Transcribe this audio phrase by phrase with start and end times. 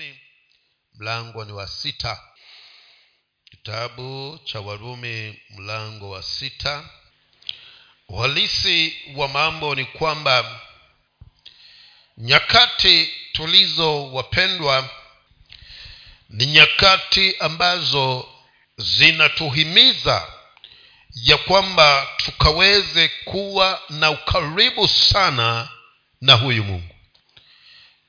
[0.00, 0.20] warumi.
[0.94, 2.20] Mlango ni wa sita.
[3.50, 6.84] Kitabu cha warumi mlango wa sita.
[8.08, 10.60] Uhalisi wa mambo ni kwamba
[12.18, 14.90] nyakati tulizo wapendwa
[16.30, 18.28] ni nyakati ambazo
[18.76, 20.32] zinatuhimiza
[21.14, 25.68] ya kwamba tukaweze kuwa na ukaribu sana
[26.20, 26.94] na huyu mungu.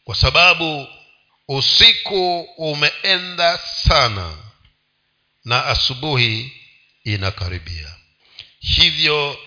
[0.03, 0.87] Kwa sababu
[1.54, 4.38] usiku umeenda sana
[5.45, 6.52] na asubuhi
[7.03, 7.95] inakaribia.
[8.59, 9.39] Hivyo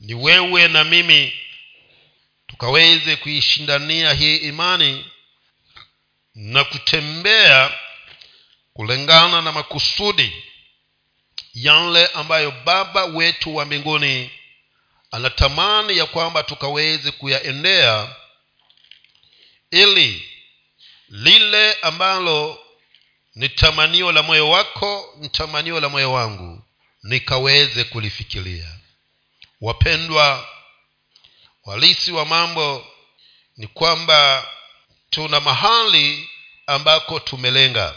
[0.00, 1.32] ni wewe na mimi
[2.46, 5.04] tukaweze kuishindania hii imani
[6.34, 7.78] na kutembea
[8.72, 10.32] kulingana na makusudi
[11.54, 14.30] yale ambayo baba wetu wa mbinguni
[15.10, 18.16] anatamani ya kwamba tukaweze kuyaendea
[19.70, 20.29] ili
[21.10, 22.58] lile ambalo
[23.34, 26.62] ni tamanio la moyo wako ni tamanio la moyo wangu
[27.02, 28.76] nikaweze kulifikiria.
[29.60, 30.48] Wapendwa
[31.64, 32.86] walisi wa mambo
[33.56, 34.48] ni kwamba
[35.10, 36.30] tuna mahali
[36.66, 37.94] ambako tumelenga.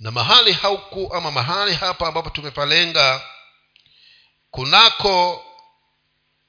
[0.00, 3.28] Na mahali hauku ama mahali hapa ambapo tumepalenga
[4.50, 5.44] kunako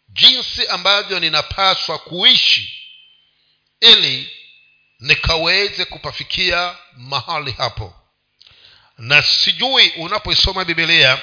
[0.09, 2.76] jinsi ambavyo ninapaswa kuishi
[5.07, 7.93] nikaweze kupafikia mahali hapo.
[8.97, 11.19] Na sijui unapoisoma bibilia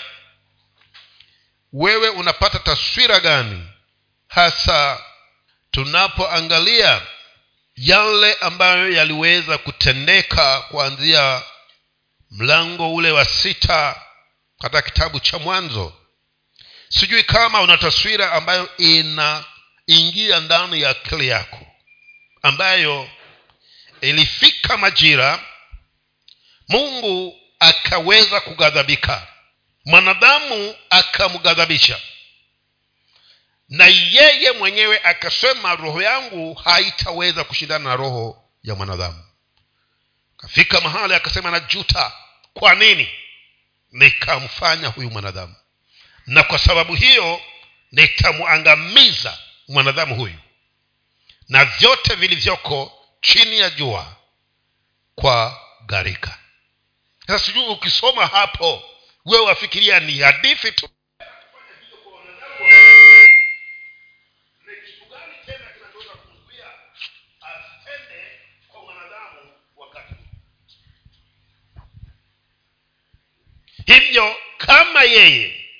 [1.72, 3.68] wewe unapata taswira gani?
[4.28, 5.04] Hasa
[5.70, 7.02] tunapoangalia
[7.76, 11.42] yale ambayo yaliweza kutendeka kuanzia
[12.30, 14.02] mlango ule wa sita
[14.60, 15.92] katika kitabu cha mwanzo.
[16.88, 21.66] Sijui kama una taswira ambayo inaingia ndani ya akili yako
[22.42, 23.08] ambayo
[24.08, 25.44] ilifika majira
[26.68, 29.26] mungu akaweza kughadhabika.
[29.84, 32.00] Mwanadamu akamghadhabisha.
[33.68, 39.24] Na yeye mwenyewe akasema roho yangu haitaweza kushindana na roho ya mwanadamu.
[40.36, 42.12] Kafika mahali akasema najuta.
[42.54, 43.08] Kwa nini?
[43.92, 45.54] Nikamfanya huyu mwanadamu.
[46.26, 47.40] Na kwa sababu hiyo
[47.92, 49.38] nitamwangamiza
[49.68, 50.38] mwanadamu huyu.
[51.48, 54.16] Na vyote vilivyoko chini ya jua
[55.14, 56.38] kwa gharika.
[57.26, 58.82] Sasa sijui ukisoma hapo
[59.24, 60.88] wewe wafikiria ni hadithi tu.
[73.86, 75.70] Hivyo kama yeye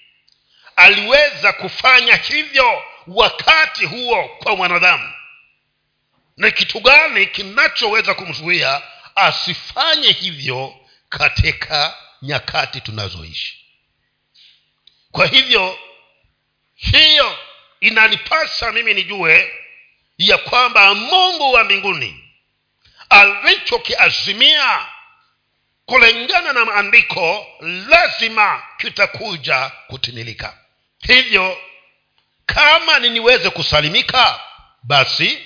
[0.77, 5.13] aliweza kufanya hivyo wakati huo kwa mwanadamu
[6.37, 8.83] ni kitu gani kinachoweza kumzuia
[9.15, 10.75] asifanye hivyo
[11.09, 13.67] katika nyakati tunazoishi?
[15.13, 15.79] Kwa hivyo
[16.75, 17.39] hiyo
[17.81, 19.55] inanipasa mimi nijue
[20.19, 22.25] ya kwamba mungu wa mbinguni
[23.09, 24.87] alichokiazimia
[25.87, 30.59] kulingana na maandiko lazima kitakuja kutimilika.
[30.99, 31.59] Hivyo
[32.47, 34.41] kama niniweze kusalimika
[34.83, 35.39] basi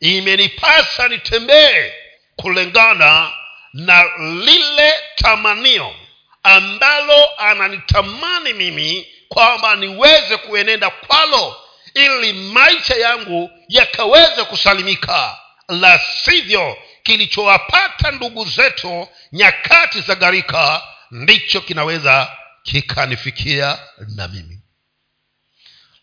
[0.00, 1.92] imenipasa nitembee
[2.36, 3.32] kulingana
[3.72, 5.94] na lile tamanio
[6.42, 11.56] ambalo ananitamani mimi kwamba niweze kuenenda kwalo
[11.94, 15.38] ili maisha yangu yakaweze kusalimika.
[15.68, 23.78] La sivyo kilichowapata ndugu zetu nyakati za gharika ndicho kinaweza kikanifikia
[24.16, 24.60] na mimi.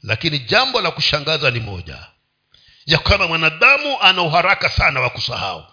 [0.03, 1.97] Lakini jambo la kushangaza ni moja
[2.85, 5.66] ya kwamba mwanadamu ana uharaka sana wa kusahau.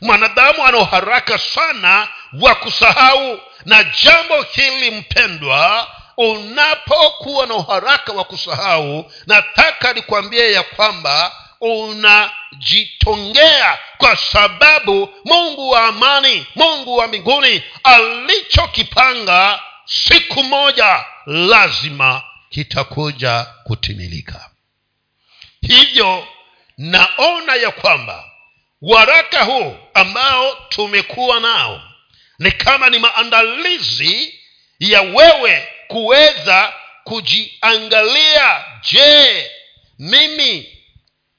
[0.00, 2.08] Mwanadamu ana uharaka sana
[2.40, 3.40] wa kusahau.
[3.64, 11.32] Na jambo hili mpendwa unapokuwa na uharaka wa kusahau nataka nikwambie ya kwamba
[12.50, 24.50] unajitongea kwa sababu mungu wa amani mungu wa mbinguni alichokipanga siku moja lazima kitakuja kutimilika
[25.62, 26.28] hivyo
[26.78, 28.24] naona ya kwamba
[28.82, 31.82] waraka huu ambao tumekuwa nao
[32.38, 34.40] ni kama ni maandalizi
[34.78, 36.72] ya wewe kuweza
[37.04, 38.64] kujiangalia.
[38.90, 39.50] Je
[39.98, 40.78] mimi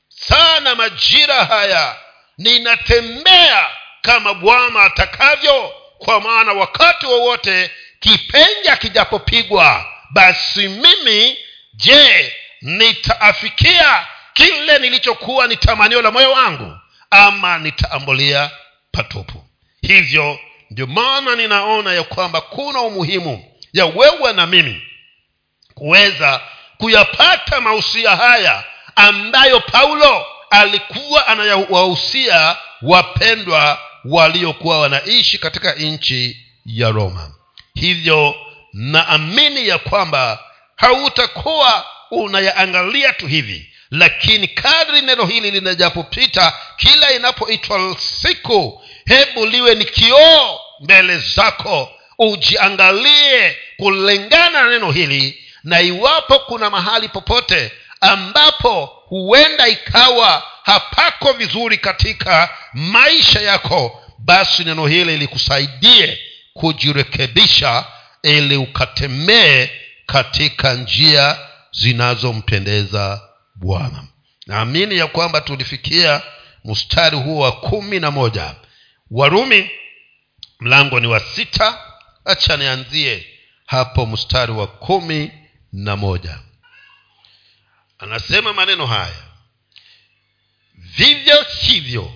[0.10, 1.96] sana majira haya
[2.38, 3.70] ninatembea
[4.02, 5.74] kama bwana atakavyo?
[5.98, 11.38] Kwa maana wakati wowote kipenja kijapopigwa basi mimi
[11.74, 16.78] je nitaafikia kile nilichokuwa ni tamanio la moyo wangu
[17.10, 18.52] ama nitaambulia
[18.92, 19.44] patupu
[19.82, 24.82] hivyo ndio maana ninaona ya kwamba kuna umuhimu ya wewe na mimi
[25.76, 26.42] kuweza
[26.78, 28.64] kuyapata mausia haya
[28.96, 37.32] ambayo paulo alikuwa anayawahusia wapendwa waliokuwa wanaishi katika nchi ya roma.
[37.74, 38.36] Hivyo
[38.74, 40.40] naamini ya kwamba
[40.76, 43.68] hautakuwa unayaangalia tu hivi.
[43.92, 51.90] Lakini kadri neno hili linajapopita kila inapoitwa siku hebu liwe ni kioo mbele zako.
[52.20, 57.72] Ujiangalie kulingana na neno hili na iwapo kuna mahali popote
[58.02, 66.20] ambapo huenda ikawa hapako vizuri katika maisha yako basi neno hili likusaidie
[66.54, 67.86] kujirekebisha
[68.24, 69.70] ili ukatemee
[70.06, 71.38] katika njia
[71.72, 73.22] zinazompendeza
[73.56, 74.08] bwana.
[74.48, 76.22] Naamini ya kwamba tulifikia
[76.66, 78.56] mstari huo wa kumi na moja.
[79.12, 79.70] Warumi
[80.60, 81.78] mlango ni wa sita.
[82.26, 83.28] Acha nianzie
[83.66, 85.32] hapo mstari wa kumi
[85.74, 86.40] na moja.
[88.00, 89.24] Anasema maneno haya
[90.76, 92.14] vivyo sivyo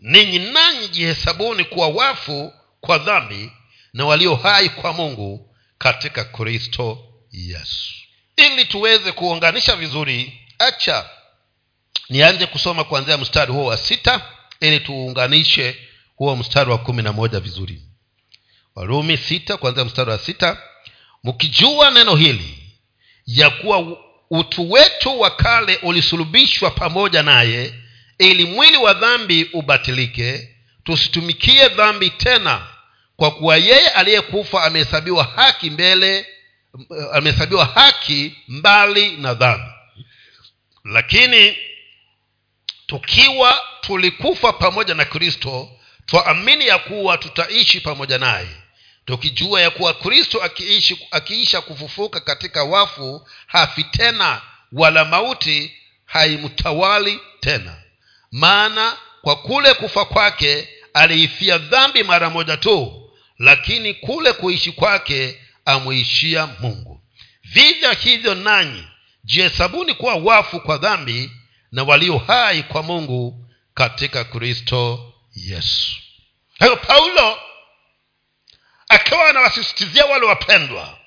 [0.00, 3.52] ninyi nanyi jihesabuni kuwa wafu kwa dhambi
[3.92, 6.98] na walio hai kwa mungu katika kristo
[7.32, 7.94] yesu
[8.36, 11.10] ili tuweze kuunganisha vizuri acha
[12.08, 14.20] nianze kusoma kuanzia mstari huo wa sita
[14.60, 15.76] ili tuunganishe
[16.16, 17.82] huo mstari wa kumi na moja vizuri.
[18.74, 20.62] Warumi sita kuanzia mstari wa sita.
[21.24, 22.58] Mkijua neno hili
[23.26, 23.98] ya kuwa
[24.30, 27.74] utu wetu wa kale ulisulubishwa pamoja naye
[28.18, 30.48] ili mwili wa dhambi ubatilike
[30.84, 32.66] tusitumikie dhambi tena
[33.16, 36.26] kwa kuwa yeye aliyekufa amehesabiwa haki mbele
[37.12, 39.70] amehesabiwa haki mbali na dhambi.
[40.84, 41.56] Lakini
[42.86, 45.70] tukiwa tulikufa pamoja na kristo
[46.06, 48.48] twaamini ya kuwa tutaishi pamoja naye.
[49.04, 54.40] Tukijua ya kuwa kristo akiishi, akiisha kufufuka katika wafu hafi tena
[54.72, 55.72] wala mauti
[56.04, 57.76] haimtawali tena.
[58.32, 62.98] Maana kwa kule kufa kwake aliifia dhambi mara moja tu
[63.38, 67.00] lakini kule kuishi kwake amwishia mungu.
[67.44, 68.84] Vivyo hivyo nanyi
[69.24, 71.30] jihesabuni kuwa wafu kwa dhambi
[71.72, 75.92] na walio hai kwa mungu katika kristo yesu.
[76.58, 77.38] Hayo paulo
[78.88, 80.98] akawa anawasisitizia wale wapendwa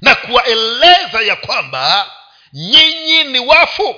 [0.00, 2.10] na kuwaeleza ya kwamba
[2.52, 3.96] nyinyi ni wafu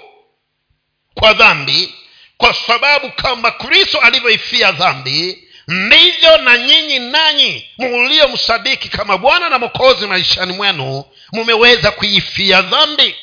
[1.14, 1.94] kwa dhambi
[2.37, 10.06] kwa sababu kama kristo alivyoifia dhambi ndivyo na nyinyi nanyi muliomsadiki kama bwana na mokozi
[10.06, 13.17] maishani mwenu mumeweza kuifia dhambi.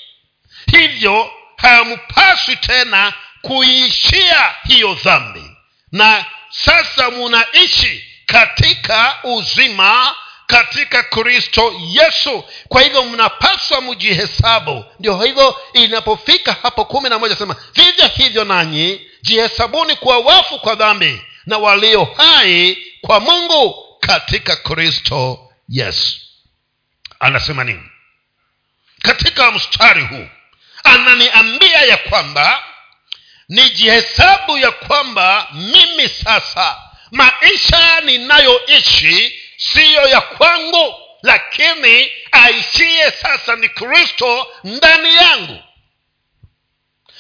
[0.72, 5.44] Hivyo hampaswi tena kuiishia hiyo dhambi.
[5.92, 10.16] Na sasa munaishi katika uzima
[10.48, 12.44] katika kristo yesu.
[12.68, 19.02] Kwa hivyo mnapaswa mjihesabu ndio hivyo inapofika hapo kumi na moja sema vivyo hivyo nanyi
[19.22, 26.20] jihesabuni kuwa wafu kwa dhambi na walio hai kwa mungu katika kristo yesu.
[27.20, 27.84] Anasema nini?
[29.02, 30.28] Katika mstari huu
[30.84, 32.64] ananiambia ya kwamba
[33.50, 36.78] nijihesabu ya kwamba mimi sasa
[37.12, 45.64] maisha ninayoishi siyo ya kwangu lakini aishie sasa ni kristo ndani yangu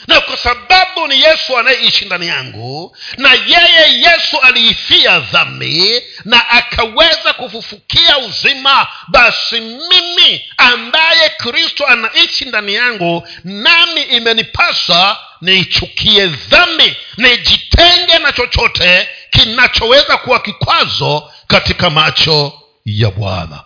[0.07, 7.33] na kwa sababu ni yesu anayeishi ndani yangu na yeye yesu aliifia dhambi na akaweza
[7.33, 18.31] kufufukia uzima basi mimi ambaye kristo anaishi ndani yangu nami imenipasa niichukie dhambi nijitenge na
[18.31, 23.63] chochote kinachoweza kuwa kikwazo katika macho ya bwana.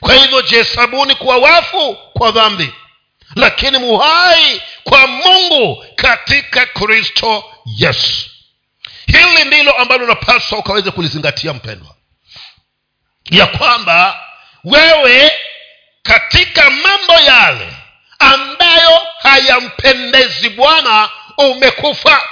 [0.00, 2.72] Kwa hivyo jihesabuni kuwa wafu kwa dhambi
[3.34, 7.44] lakini muhai kwa mungu katika kristo
[7.76, 8.30] yesu.
[9.06, 11.94] Hili ndilo ambalo unapaswa ukaweze kulizingatia mpendwa.
[13.30, 14.20] Ya kwamba
[14.64, 15.32] wewe
[16.02, 17.68] katika mambo yale
[18.18, 22.22] ambayo hayampendezi bwana umekufa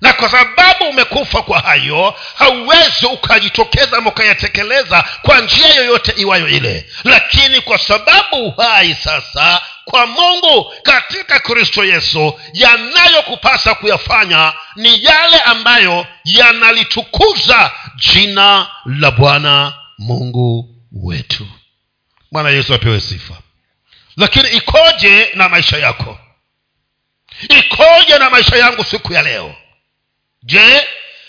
[0.00, 6.90] na kwa sababu umekufa kwa hayo hauwezi ukajitokeza ama ukayatekeleza kwa njia yoyote iwayo ile.
[7.04, 16.06] Lakini kwa sababu uhai sasa kwa mungu katika kristo yesu yanayokupasa kuyafanya ni yale ambayo
[16.24, 21.46] yanalitukuza jina la bwana mungu wetu.
[22.32, 23.34] Bwana yesu apewe sifa.
[24.16, 26.18] Lakini ikoje na maisha yako?
[27.48, 29.54] Ikoje na maisha yangu siku ya leo
[30.42, 30.86] je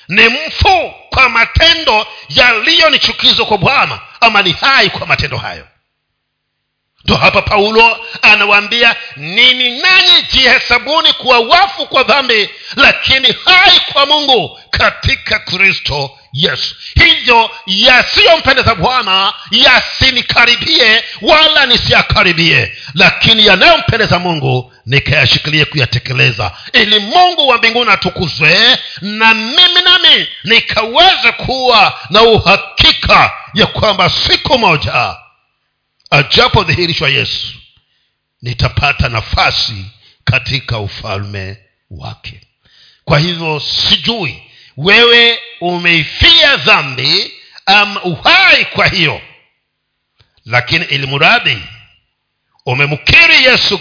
[0.08, 5.68] ni mfu kwa matendo yaliyo ni chukizo kwa bwana ama ni hai kwa matendo hayo?
[7.06, 14.60] Ndo hapa paulo anawaambia nini nanyi jihesabuni kuwa wafu kwa dhambi lakini hai kwa mungu
[14.70, 16.76] katika kristo yesu.
[16.96, 27.92] Hivyo yasiyompendeza bwana yasinikaribie wala nisiyakaribie lakini yanayompendeza mungu nikayashikilie kuyatekeleza ili mungu wa mbinguni
[27.92, 35.16] atukuzwe na mimi nami nikaweze kuwa na uhakika ya kwamba siku moja
[36.10, 37.48] ajapodhihirishwa yesu
[38.42, 39.86] nitapata nafasi
[40.24, 41.58] katika ufalme
[41.92, 42.42] wake.
[43.06, 44.44] Kwa hivyo sijui
[44.78, 47.32] wewe umeifia dhambi
[47.66, 49.22] ama uhai kwa hiyo
[50.46, 51.58] lakini ilimuradi
[52.66, 53.80] umemkiri yesu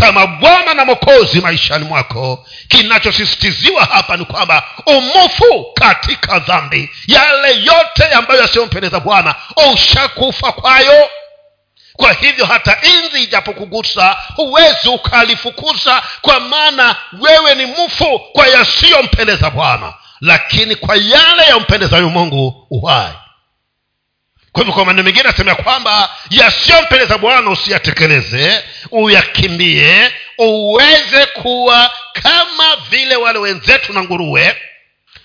[0.00, 2.46] kama bwana na mokozi maishani mwako.
[2.68, 6.90] Kinachosisitiziwa hapa ni kwamba umufu katika dhambi.
[7.06, 9.34] Yale yote ambayo yasiyompendeza bwana
[9.72, 11.08] ushakufa kwayo.
[11.92, 19.94] Kwa hivyo hata inzi ijapokugusa huwezi ukalifukuza kwa maana wewe ni mfu kwa yasiyompendeza bwana.
[20.20, 23.12] Lakini kwa yale yampendezayo mungu uhai
[24.56, 32.76] kwa hivyo kwa maneno mengine asema ya kwamba yasiyompendeza bwana usiyatekeleze uyakimbie uweze kuwa kama
[32.90, 34.56] vile wale wenzetu na nguruwe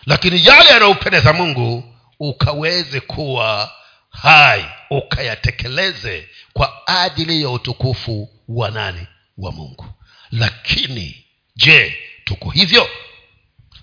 [0.05, 1.83] lakini yale yanayopendeza mungu
[2.19, 3.71] ukaweze kuwa
[4.09, 9.07] hai ukayatekeleze kwa ajili ya utukufu wa nani?
[9.37, 9.85] Wa mungu.
[10.31, 12.89] Lakini je tuko hivyo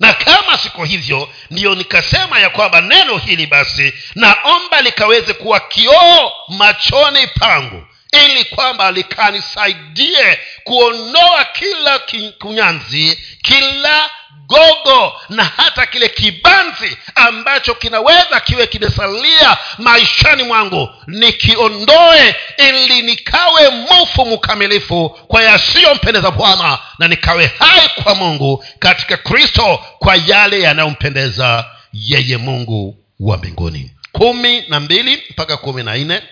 [0.00, 6.32] na kama siko hivyo ndiyo nikasema ya kwamba neno hili basi naomba likaweze kuwa kioo
[6.48, 12.00] machoni pangu ili kwamba likanisaidie kuondoa kila
[12.38, 14.10] kunyanzi kila
[14.48, 20.88] gogo na hata kile kibanzi ambacho kinaweza kiwe kimesalia maishani mwangu.
[21.06, 29.84] Nikiondoe ili nikawe mufu mkamilifu kwa yasiyompendeza bwana na nikawe hai kwa mungu katika kristo
[29.98, 33.90] kwa yale yanayompendeza yeye mungu wa mbinguni.
[34.12, 36.22] Kumi na mbili mpaka kumi na nne.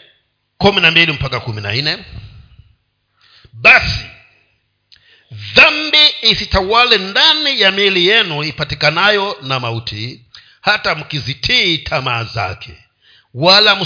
[0.59, 1.99] Kumi na mbili mpaka kumi na nne.
[3.53, 4.05] Basi
[5.31, 10.21] dhambi isitawale ndani ya miili yenu ipatikanayo na mauti
[10.61, 12.73] hata mkizitii tamaa zake.
[13.35, 13.77] Wala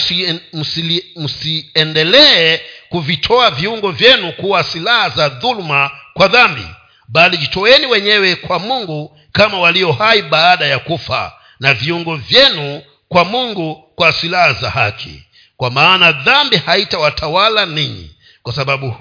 [1.16, 6.66] msiendelee kuvitoa viungo vyenu kuwa silaha za dhuluma kwa dhambi
[7.08, 13.24] bali jitoeni wenyewe kwa mungu kama walio hai baada ya kufa na viungo vyenu kwa
[13.24, 15.22] mungu kwa silaha za haki.
[15.56, 18.10] Kwa maana dhambi haitawatawala ninyi
[18.42, 18.96] kwa sababu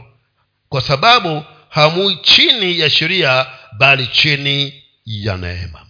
[0.69, 3.45] kwa sababu hamui chini ya sheria
[3.77, 5.85] bali chini ya neema.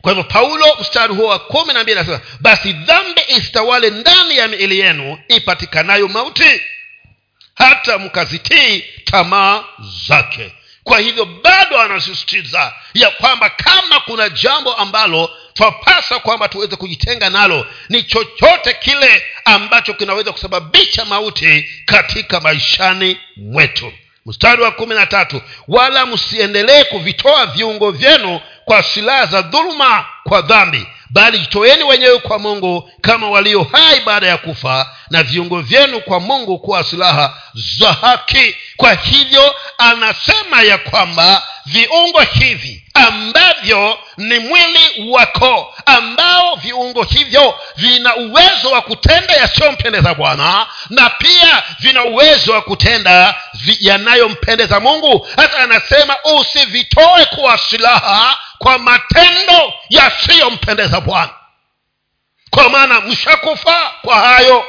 [0.00, 4.48] Kwa hivyo paulo mstari huo wa kumi na mbili anasema basi dhambi isitawale ndani ya
[4.48, 6.60] miili yenu ipatikanayo mauti
[7.54, 9.64] hata mkazitii tamaa
[10.08, 10.52] zake.
[10.84, 17.66] Kwa hivyo bado anasisitiza ya kwamba kama kuna jambo ambalo twapasa kwamba tuweze kujitenga nalo
[17.88, 23.92] ni chochote kile ambacho kinaweza kusababisha mauti katika maishani mwetu
[24.28, 30.40] mstari wa kumi na tatu wala msiendelee kuvitoa viungo vyenu kwa silaha za dhuluma kwa
[30.42, 30.86] dhambi.
[31.10, 36.20] Bali jitoeni wenyewe kwa mungu kama walio hai baada ya kufa na viungo vyenu kwa
[36.20, 37.34] mungu kuwa silaha
[37.78, 38.56] za haki.
[38.76, 48.16] Kwa hivyo anasema ya kwamba viungo hivi ambavyo ni mwili wako ambao viungo hivyo vina
[48.16, 53.34] uwezo wa kutenda yasiyompendeza bwana na pia vina uwezo wa kutenda
[53.80, 55.28] yanayompendeza mungu.
[55.36, 61.30] Hata anasema usivitoe kuwa silaha kwa matendo yasiyompendeza bwana.
[62.50, 64.64] Kwa maana mshakufa kwa hayo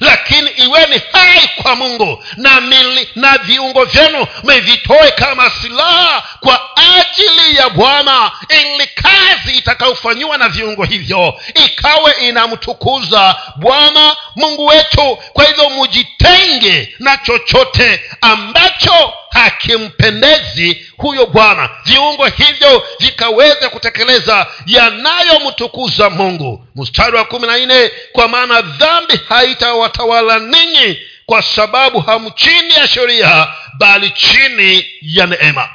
[0.00, 7.56] lakini iweni hai kwa mungu na mili, na viungo vyenu mevitoe kama silaha kwa ajili
[7.56, 15.18] ya bwana ili kazi itakayofanyiwa na viungo hivyo ikawe inamtukuza bwana mungu wetu.
[15.32, 21.70] Kwa hivyo mujitenge na chochote ambacho hakimpendezi huyo bwana.
[21.84, 26.66] Viungo hivyo vikaweze kutekeleza yanayomtukuza mungu.
[26.76, 32.88] Mstari wa kumi na nne kwa maana dhambi haitawatawala ninyi kwa sababu hamu chini ya
[32.88, 33.48] sheria
[33.78, 35.68] bali chini ya neema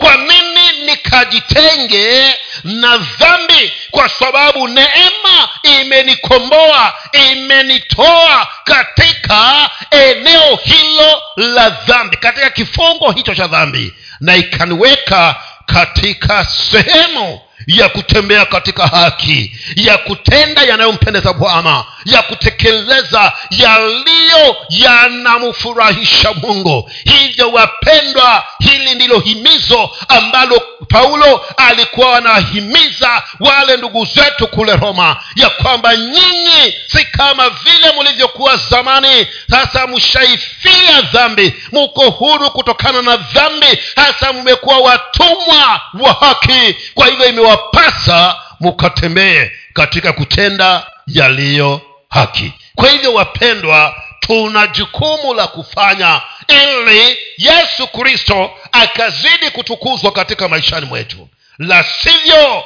[0.00, 6.94] kwa nini nikajitenge na dhambi kwa sababu neema imenikomboa
[7.30, 17.40] imenitoa katika eneo hilo la dhambi katika kifungo hicho cha dhambi na ikaniweka katika sehemu
[17.76, 26.90] ya kutembea katika haki ya kutenda yanayompendeza bwana ya kutekeleza yaliyo yanamfurahisha mungu.
[27.04, 35.50] Hivyo wapendwa hili ndilo himizo ambalo paulo alikuwa anahimiza wale ndugu zetu kule roma ya
[35.50, 39.26] kwamba nyinyi si kama vile mlivyokuwa zamani.
[39.50, 43.78] Sasa mshaifia dhambi muko huru kutokana na dhambi.
[43.96, 46.76] Hasa mmekuwa watumwa wa haki.
[46.94, 47.28] Kwa hivyo
[47.64, 52.52] imewapasa mukatembee katika kutenda yaliyo haki.
[52.74, 61.28] Kwa hivyo wapendwa tuna jukumu la kufanya ili yesu kristo akazidi kutukuzwa katika maishani mwetu.
[61.58, 62.64] La sivyo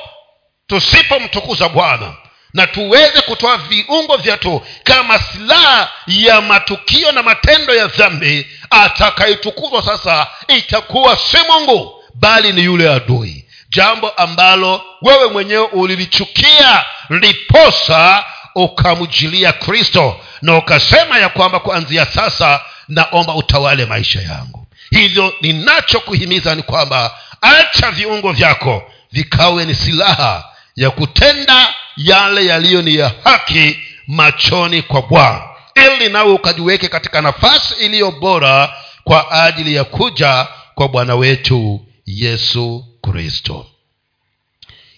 [0.67, 2.13] tusipomtukuza bwana
[2.55, 10.27] na tuweze kutoa viungo vyetu kama silaha ya matukio na matendo ya dhambi atakayetukuzwa sasa
[10.49, 13.44] itakuwa si mungu bali ni yule adui
[13.75, 23.35] jambo ambalo wewe mwenyewe ulilichukia liposa ukamjilia kristo na ukasema ya kwamba kuanzia sasa naomba
[23.35, 24.67] utawale maisha yangu.
[24.91, 30.45] Hivyo ninachokuhimiza ni kwamba acha viungo vyako vikawe ni silaha
[30.77, 35.43] ya kutenda yale yaliyo ni ya haki machoni kwa bwana.
[35.75, 38.73] Ili nawe ukajiweke katika nafasi iliyo bora
[39.05, 43.67] kwa ajili ya kuja kwa bwana wetu yesu kristo.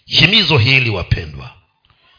[0.05, 1.51] Himizo hili wapendwa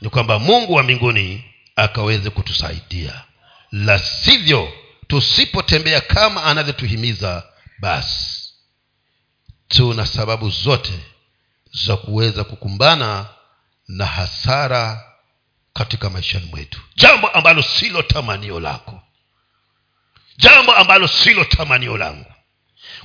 [0.01, 1.43] ni kwamba mungu wa mbinguni
[1.75, 3.23] akaweze kutusaidia.
[3.71, 4.73] La sivyo
[5.07, 7.43] tusipotembea kama anavyotuhimiza
[7.79, 8.53] basi
[9.67, 10.99] tuna sababu zote
[11.71, 13.25] za kuweza kukumbana
[13.87, 15.03] na hasara
[15.73, 16.81] katika maishani mwetu.
[16.95, 19.01] Jambo ambalo silo tamanio lako.
[20.37, 22.31] Jambo ambalo silo tamanio langu.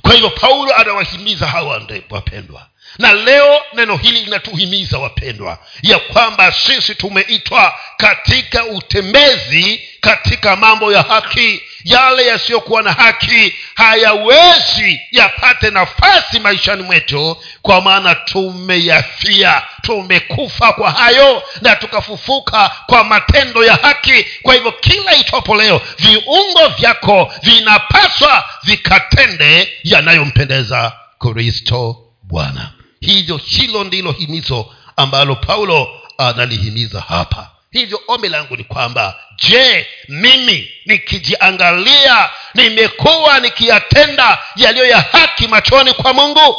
[0.01, 2.69] Kwa hivyo paulo anawahimiza hawa wapendwa
[2.99, 11.01] na leo neno hili linatuhimiza wapendwa ya kwamba sisi tumeitwa katika utembezi katika mambo ya
[11.01, 11.61] haki.
[11.83, 21.43] Yale yasiyokuwa na haki hayawezi yapate nafasi maishani mwetu kwa maana tumeyafia tumekufa kwa hayo
[21.61, 24.25] na tukafufuka kwa matendo ya haki.
[24.41, 32.71] Kwa hivyo kila itwapo leo viungo vyako vinapaswa vikatende yanayompendeza kristo bwana
[33.05, 37.51] hivyo hilo ndilo himizo ambalo paulo analihimiza hapa.
[37.71, 46.13] Hivyo ombi langu ni kwamba je mimi nikijiangalia nimekuwa nikiyatenda yaliyo ya haki machoni kwa
[46.13, 46.55] mungu?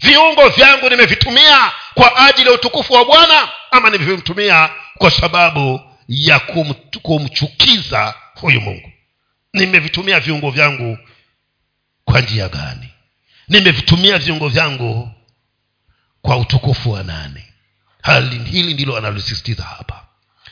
[0.00, 6.74] Viungo vyangu nimevitumia kwa ajili ya utukufu wa bwana ama nimevitumia kwa sababu ya kum,
[7.02, 8.92] kumchukiza huyu mungu?
[9.52, 10.98] Nimevitumia viungo vyangu
[12.04, 12.88] kwa njia gani
[13.48, 15.10] nimevitumia viungo vyangu
[16.22, 17.42] kwa utukufu wa nani?
[18.02, 20.04] Hali hili ndilo analisisitiza hapa.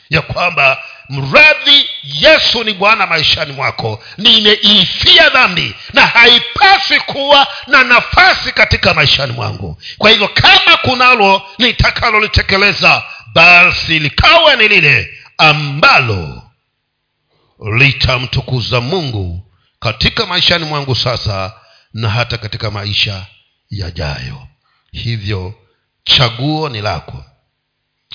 [0.09, 0.77] Ya kwamba
[1.09, 4.03] mradhi yesu ni bwana maishani mwako.
[4.17, 9.81] Nimeiifia dhambi na haipaswi kuwa na nafasi katika maishani mwangu.
[9.97, 16.43] Kwa hivyo kama kunalo nitakalolitekeleza basi likawa ni lile ambalo
[17.77, 19.41] litamtukuza mungu
[19.79, 21.53] katika maishani mwangu sasa
[21.93, 23.25] na hata katika maisha
[23.69, 24.47] yajayo.
[24.91, 25.53] Hivyo
[26.03, 27.25] chaguo ni lako.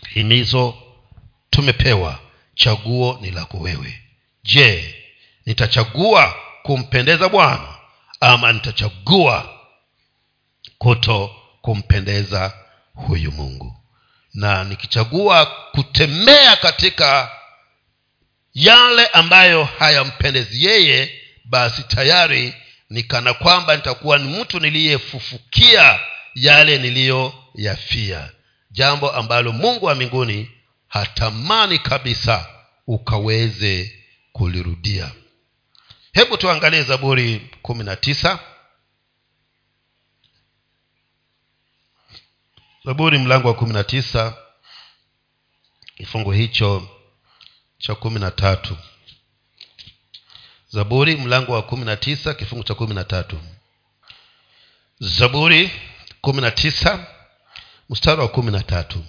[0.09, 0.75] Himizo
[1.51, 2.19] tumepewa.
[2.55, 4.03] Chaguo ni lako wewe.
[4.45, 4.95] Je
[5.47, 7.75] nitachagua kumpendeza bwana
[8.21, 9.59] ama nitachagua
[10.79, 12.53] kuto kumpendeza
[12.95, 13.77] huyu mungu?
[14.35, 17.31] Na nikichagua kutembea katika
[18.55, 22.55] yale ambayo hayampendezi yeye basi tayari
[22.93, 26.01] ni kana kwamba nitakuwa ni mtu niliyefufukia
[26.35, 28.33] yale niliyoyafia.
[28.71, 30.51] Jambo ambalo mungu wa mbinguni
[30.89, 32.47] hatamani kabisa
[32.87, 33.99] ukaweze
[34.33, 35.13] kulirudia.
[36.13, 38.39] Hebu tuangalie zaburi kumi na tisa.
[42.85, 44.37] Zaburi mlango wa kumi na tisa
[45.97, 46.89] kifungu hicho
[47.79, 48.77] cha kumi na tatu
[50.73, 53.41] zaburi mlango wa kumi na tisa kifungu cha kumi na tatu.
[55.01, 55.71] Zaburi
[56.21, 57.07] kumi na tisa
[57.91, 59.05] mstari wa kumi na tatu.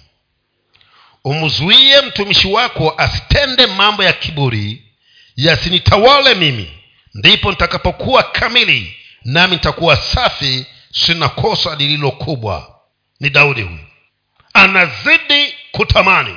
[1.24, 4.82] Umzuie mtumishi wako asitende mambo ya kiburi
[5.36, 6.72] yasinitawale mimi.
[7.14, 12.80] Ndipo nitakapokuwa kamili nami nitakuwa safi sina kosa lililo kubwa.
[13.20, 13.78] Ni daudi huyu.
[14.54, 16.36] Anazidi kutamani.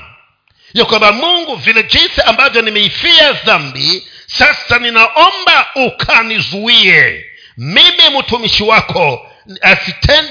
[0.73, 7.25] Ya kwamba mungu vile jinsi ambavyo nimeifia dhambi sasa ninaomba ukanizuie.
[7.57, 9.31] Mimi mtumishi wako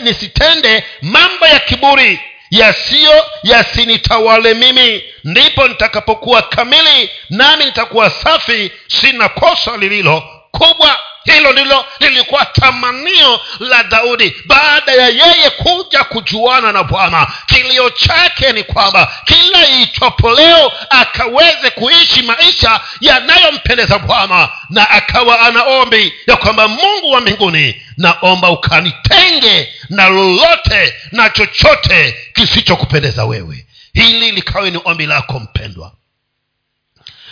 [0.03, 5.03] nisitende mambo ya kiburi yasiyo yasinitawale mimi.
[5.25, 8.71] Ndipo nitakapokuwa kamili nami nitakuwa safi.
[8.89, 16.73] Sina kosa lililo kubwa hilo ndilo lilikuwa tamanio la daudi baada ya yeye kuja kujuana
[16.73, 17.27] na bwana.
[17.47, 25.63] Kilio chake ni kwamba kila iitwapo leo akaweze kuishi maisha yanayompendeza bwana na akawa ana
[25.65, 33.67] ombi ya kwamba mungu wa mbinguni naomba ukanitenge na lolote na chochote kisichokupendeza wewe.
[33.93, 35.93] Hili likawe ni ombi lako mpendwa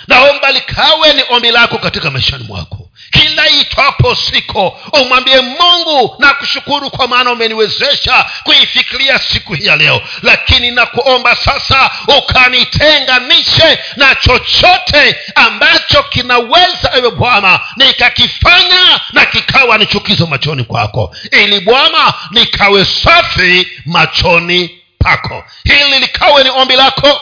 [0.09, 2.79] naomba likawe ni ombi lako katika maishani mwako.
[3.11, 10.01] Kila itwapo siko umwambie mungu na kushukuru kwa maana umeniwezesha kuifikiria siku hii ya leo.
[10.23, 20.27] Lakini nakuomba sasa ukanitenganishe na chochote ambacho kinaweza ewe bwana nikakifanya na kikawa ni chukizo
[20.27, 21.17] machoni kwako.
[21.31, 25.45] Ili bwana nikawe safi machoni pako.
[25.64, 27.21] Hili likawe ni ombi lako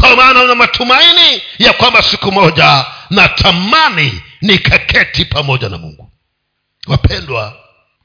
[0.00, 6.12] kwa maana una matumaini ya kwamba siku moja natamani nikaketi pamoja na mungu.
[6.86, 7.56] Wapendwa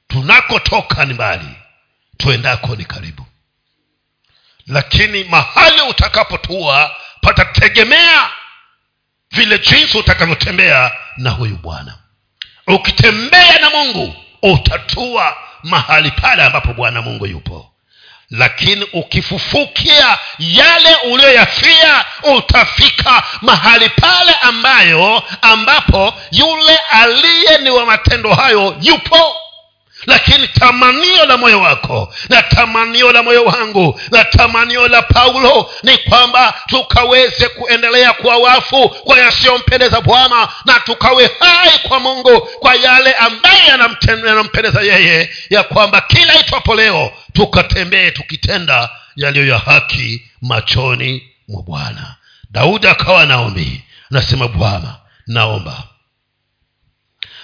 [0.07, 1.47] tunakotoka ni mbali
[2.17, 3.25] tuendako ni karibu.
[4.67, 8.29] Lakini mahali utakapotua patategemea
[9.31, 11.97] vile jinsi utakavyotembea na huyu bwana.
[12.67, 17.72] Ukitembea na mungu utatua mahali pale ambapo bwana mungu yupo
[18.37, 28.75] lakini ukifufukia yale uliyoyafia utafika mahali pale ambayo ambapo yule aliye ni wa matendo hayo
[28.81, 29.35] yupo
[30.05, 35.97] lakini tamanio la moyo wako na tamanio la moyo wangu na tamanio la paulo ni
[35.97, 43.13] kwamba tukaweze kuendelea kuwa wafu kwa yasiyompendeza bwana na tukawe hai kwa mungu kwa yale
[43.13, 43.67] ambaye
[44.25, 52.15] yanampendeza yeye ya kwamba kila itwapo leo tukatembee tukitenda yaliyo ya haki machoni mwa bwana.
[52.51, 54.95] Daudi akawa naombi anasema bwana
[55.27, 55.83] naomba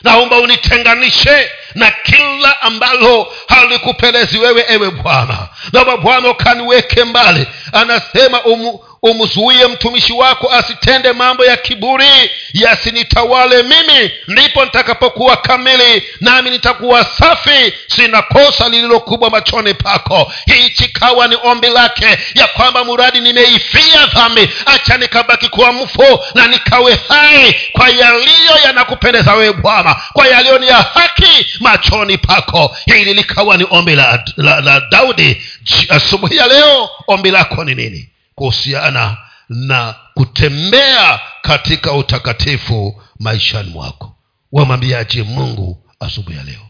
[0.03, 5.47] naomba unitenganishe na kila ambalo halikupendezi wewe ewe bwana.
[5.73, 7.47] Naomba bwana ukaniweke mbali.
[7.73, 12.31] Anasema umu, umzuie mtumishi wako asitende mambo ya kiburi.
[12.53, 17.73] Yasinitawale mimi ndipo nitakapokuwa kamili nami nitakuwa safi.
[17.87, 20.33] Sina kosa lililokubwa machoni pako.
[20.45, 24.49] Hichi kawa ni ombi lake ya kwamba muradi nimeifia dhambi.
[24.65, 30.67] Acha nikabaki kuwa mfu na nikawe hai kwa yaliyo yanakupendeza wewe bwana kwa yaliyo ni
[30.67, 32.77] ya haki machoni pako.
[32.85, 35.41] Hili likawa ni ombi la, la, la daudi.
[35.89, 38.09] Asubuhi ya leo ombi lako ni nini
[38.39, 39.17] kuhusiana
[39.49, 44.15] na kutembea katika utakatifu maishani mwako.
[44.51, 46.67] Wamwambiaje mungu asubuhi ya leo?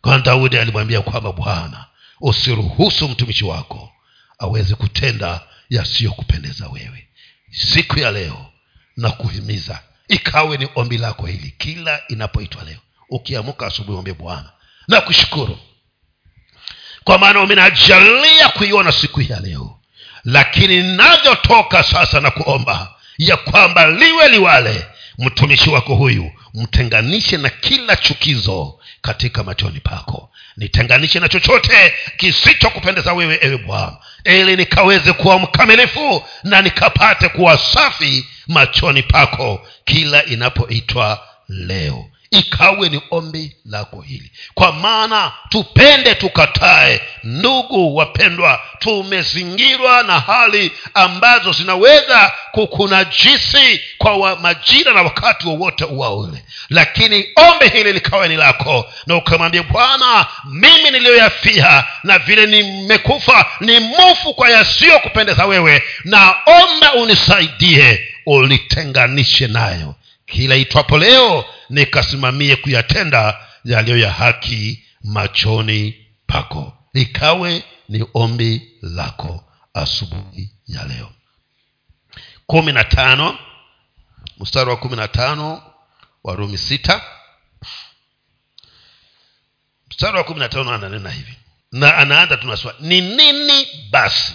[0.00, 1.84] Kwani daudi alimwambia kwamba bwana
[2.20, 3.92] usiruhusu mtumishi wako
[4.38, 5.40] aweze kutenda
[5.70, 7.08] yasiyokupendeza wewe.
[7.52, 8.46] Siku ya leo
[8.96, 12.78] na kuhimiza ikawe ni ombi lako hili kila inapoitwa leo.
[13.10, 14.52] Ukiamuka asubuhi ombe bwana
[14.88, 15.58] na kushukuru
[17.04, 19.80] kwa maana umenajalia kuiona siku hii ya leo
[20.24, 24.86] lakini ninavyotoka sasa na kuomba ya kwamba liwe liwale
[25.18, 30.30] mtumishi wako huyu mtenganishe na kila chukizo katika machoni pako.
[30.56, 38.26] Nitenganishe na chochote kisichokupendeza wewe ewe bwana ili nikaweze kuwa mkamilifu na nikapate kuwa safi
[38.46, 42.06] machoni pako kila inapoitwa leo
[42.38, 44.30] ikawe ni ombi lako hili.
[44.54, 47.00] Kwa maana tupende tukatae.
[47.24, 56.44] Ndugu wapendwa tumezingirwa na hali ambazo zinaweza kukunajisi kwa wa majira na wakati wowote uwaule
[56.70, 58.92] lakini ombi hili likawe ni lako.
[59.06, 65.82] Na ukamwambia bwana mimi niliyoyafia na vile nimekufa ni mufu kwa yasiyokupendeza wewe.
[66.04, 69.94] Naomba unisaidie ulitenganishe nayo.
[70.26, 71.44] Kila itwapo leo
[71.74, 76.78] nikasimamie kuyatenda yaliyo ya haki machoni pako.
[76.94, 81.12] Ikawe ni ombi lako asubuhi ya leo.
[82.46, 83.38] Kumi na tano
[84.40, 85.62] mstari wa kumi na tano
[86.24, 87.02] warumi sita.
[89.90, 91.34] Mstari wa kumi na tano ananena hivi.
[91.72, 94.32] Na anaanza tunaswa ni nini basi?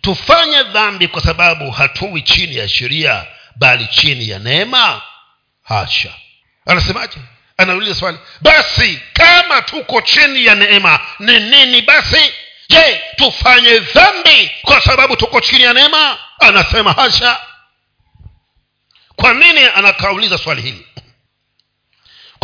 [0.00, 5.02] Tufanye dhambi kwa sababu hatuwi chini ya sheria bali chini ya neema?
[5.62, 6.14] Hasha
[6.66, 7.16] anasemaje?
[7.56, 8.18] Anauliza swali.
[8.40, 12.32] Basi kama tuko chini ya neema ni nini basi?
[12.68, 16.18] Je tufanye dhambi kwa sababu tuko chini ya neema?
[16.40, 17.40] Anasema hasha.
[19.16, 20.86] Kwa nini anakauliza swali hili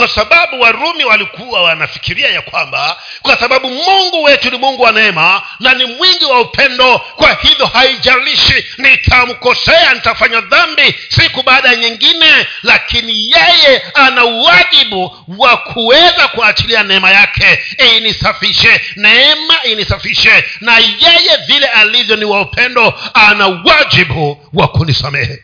[0.00, 5.42] kwa sababu warumi walikuwa wanafikiria ya kwamba kwa sababu mungu wetu ni mungu wa neema
[5.60, 12.46] na ni mwingi wa upendo kwa hivyo haijalishi nitamkosea nitafanya dhambi siku baada ya nyingine
[12.62, 17.58] lakini yeye ana uwajibu wa kuweza kuachilia neema yake
[17.96, 25.42] inisafishe neema inisafishe na yeye vile alivyo ni wa upendo ana wajibu wa kunisamehe.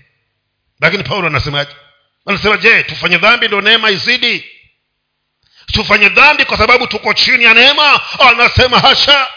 [0.81, 1.71] Lakini paulo anasemaje
[2.27, 4.45] anasema je tufanye dhambi ndo neema izidi?
[5.67, 9.31] Tufanye dhambi kwa sababu tuko chini ya neema anasema hasha.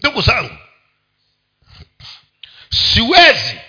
[0.00, 0.56] Ndugu zangu
[2.70, 3.60] siwezi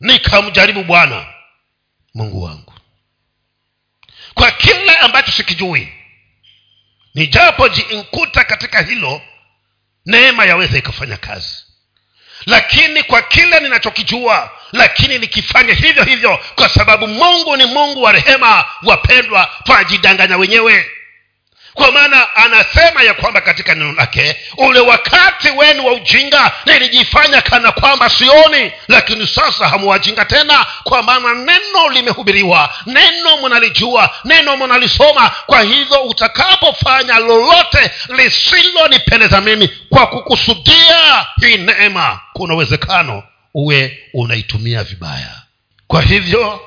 [0.00, 1.26] nikamjaribu bwana
[2.14, 2.72] mungu wangu.
[4.34, 5.92] Kwa kile ambacho sikijui
[7.14, 9.22] nijapo jinkuta katika hilo
[10.06, 11.65] neema yaweza ikafanya kazi
[12.46, 18.64] lakini kwa kile ninachokijua lakini nikifanya hivyo hivyo kwa sababu mungu ni mungu wa rehema
[18.82, 20.90] wapendwa twajidanganya wenyewe
[21.76, 27.72] kwa maana anasema ya kwamba katika neno lake ule wakati wenu wa ujinga nilijifanya kana
[27.72, 35.30] kwamba sioni lakini sasa hamuwajinga tena kwa maana neno limehubiriwa neno mnalijua neno mnalisoma.
[35.46, 43.22] Kwa hivyo utakapofanya lolote lisilonipendeza mimi kwa kukusudia hii neema kuna uwezekano
[43.54, 45.42] uwe unaitumia vibaya.
[45.86, 46.60] Kwa hivyo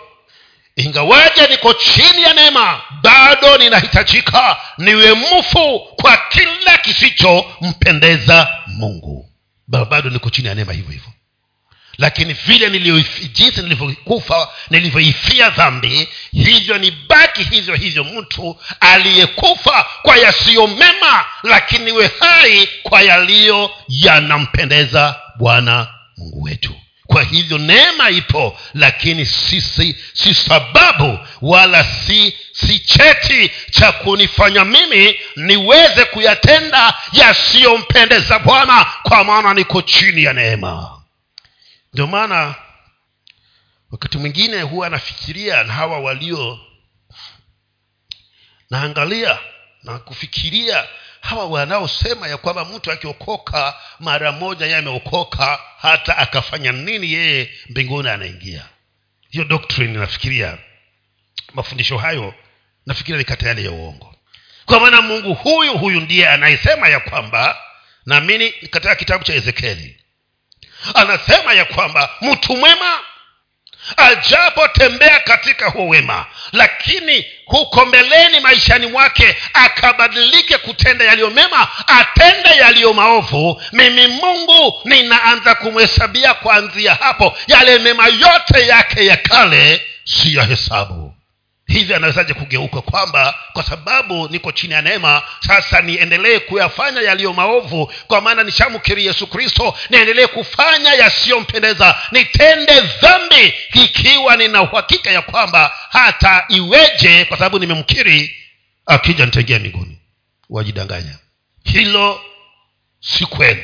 [0.80, 9.30] ingawaje niko chini ya neema bado ninahitajika niwe mfu kwa kila kisichompendeza mungu.
[9.68, 11.10] Bado niko chini ya neema hivyo hivyo.
[11.98, 12.70] Lakini vile
[13.34, 21.86] jinsi nilivyokufa nilivyoifia dhambi hivyo ni baki hivyo hivyo mtu aliyekufa kwa yasiyo mema lakini
[21.86, 25.88] niwe hai kwa yaliyo yanampendeza bwana
[26.18, 26.76] mungu wetu
[27.10, 34.66] kwa hivyo neema ipo lakini si, si, si sababu wala si si cheti cha kunifanya
[34.66, 41.02] mimi niweze kuyatenda yasiyompendeza bwana kwa maana niko chini ya neema.
[41.94, 42.56] Ndio maana
[43.92, 46.60] wakati mwingine huwa anafikiria na hawa walio
[48.70, 49.40] naangalia
[49.84, 50.88] na kufikiria
[51.30, 58.10] hawa wanaosema ya kwamba mtu akiokoka mara moja yeye ameokoka hata akafanya nini yeye mbinguni
[58.10, 58.66] anaingia.
[59.30, 60.58] Hiyo doctrine nafikiria
[61.54, 62.34] mafundisho hayo
[62.86, 64.16] nafikiria ni kata yale ya uongo.
[64.66, 67.58] Kwa maana mungu huyu huyu ndiye anayesema ya kwamba
[68.06, 69.98] naamini katika kitabu cha ezekieli
[70.94, 73.00] anasema ya kwamba mtu mwema
[73.98, 82.94] ajapotembea katika huo wema lakini huko mbeleni maishani mwake akabadilike kutenda yaliyo mema atende yaliyo
[82.94, 83.62] maovu.
[83.72, 87.38] Mimi mungu ninaanza kumhesabia kuanzia hapo.
[87.48, 91.09] Yale mema yote yake ya kale siyo hesabu
[91.70, 97.94] hivi anawezaje kugeuka kwamba kwa sababu niko chini ya neema sasa niendelee kuyafanya yaliyo maovu?
[98.08, 105.74] Kwa maana nishamkiri yesu kristo niendelee kufanya yasiyompendeza nitende dhambi ikiwa nina uhakika ya kwamba
[105.90, 108.36] hata iweje kwa sababu nimemkiri
[108.86, 109.98] akija nitengea mbinguni
[110.50, 111.18] wajidanganya.
[111.64, 112.22] Hilo
[113.00, 113.64] si kweli.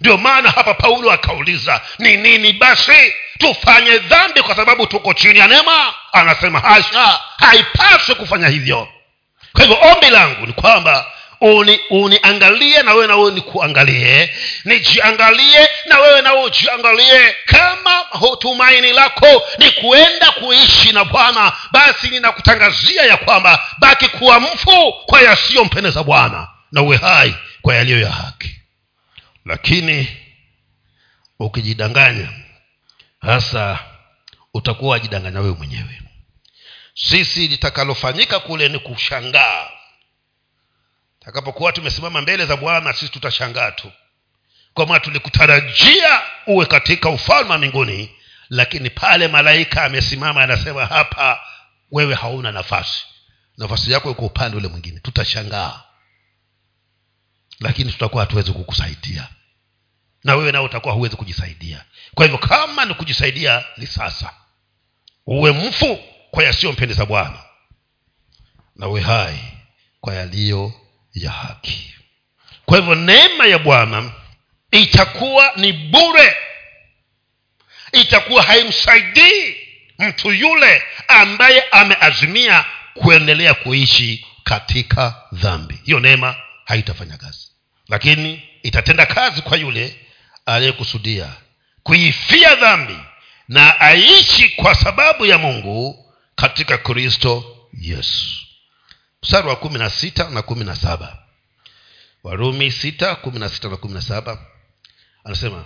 [0.00, 5.46] Ndio maana hapa paulo akauliza ni nini basi tufanye dhambi kwa sababu tuko chini ya
[5.48, 7.20] neema anasema hasha.
[7.38, 8.88] Haipaswi kufanya hivyo.
[9.52, 11.06] Kwa hivyo ombi langu ni kwamba
[11.40, 14.34] uni uniangalie na wewe nawe nikuangalie.
[14.64, 17.36] Nijiangalie na wewe nawe ujiangalie.
[17.46, 18.04] Kama
[18.38, 25.22] tumaini lako ni kuenda kuishi na bwana basi ninakutangazia ya kwamba baki kuwa mfu kwa
[25.22, 28.56] yasiyompendeza bwana na uwe hai kwa yaliyo ya haki.
[29.46, 30.08] Lakini
[31.38, 32.28] ukijidanganya
[33.22, 33.78] hasa
[34.54, 36.02] utakuwa wajidanganya wewe mwenyewe.
[36.94, 39.68] Sisi litakalofanyika kule ni kushangaa.
[41.20, 43.92] Takapokuwa tumesimama mbele za bwana sisi tutashangaa tu.
[44.74, 48.10] Kwa maana tulikutarajia uwe katika ufalme wa mbinguni
[48.48, 51.40] lakini pale malaika amesimama anasema hapa
[51.90, 53.04] wewe hauna nafasi.
[53.58, 55.00] Nafasi yako iko upande ule mwingine.
[55.00, 55.82] Tutashangaa.
[57.60, 59.28] Lakini tutakuwa hatuwezi kukusaidia
[60.24, 61.84] na wewe nao utakuwa huwezi kujisaidia.
[62.14, 64.32] Kwa hivyo kama ni kujisaidia ni sasa.
[65.26, 65.96] Uwe mfu
[66.30, 67.38] kwa yasiyompendeza bwana.
[68.76, 69.38] Na uwe hai
[70.00, 70.72] kwa yaliyo
[71.14, 71.94] ya haki.
[72.66, 74.10] Kwa hivyo neema ya bwana
[74.70, 76.36] itakuwa ni bure.
[77.92, 79.56] Itakuwa haimsaidii
[79.98, 85.80] mtu yule ambaye ameazimia kuendelea kuishi katika dhambi.
[85.84, 87.48] Hiyo neema haitafanya kazi.
[87.88, 89.96] Lakini itatenda kazi kwa yule
[90.46, 91.32] aliyekusudia
[91.82, 92.96] kuifia dhambi
[93.48, 98.26] na aishi kwa sababu ya mungu katika kristo yesu.
[99.22, 101.18] Mstari wa kumi na sita na kumi na saba.
[102.24, 104.46] Warumi sita kumi na sita na kumi na saba.
[105.24, 105.64] Anasema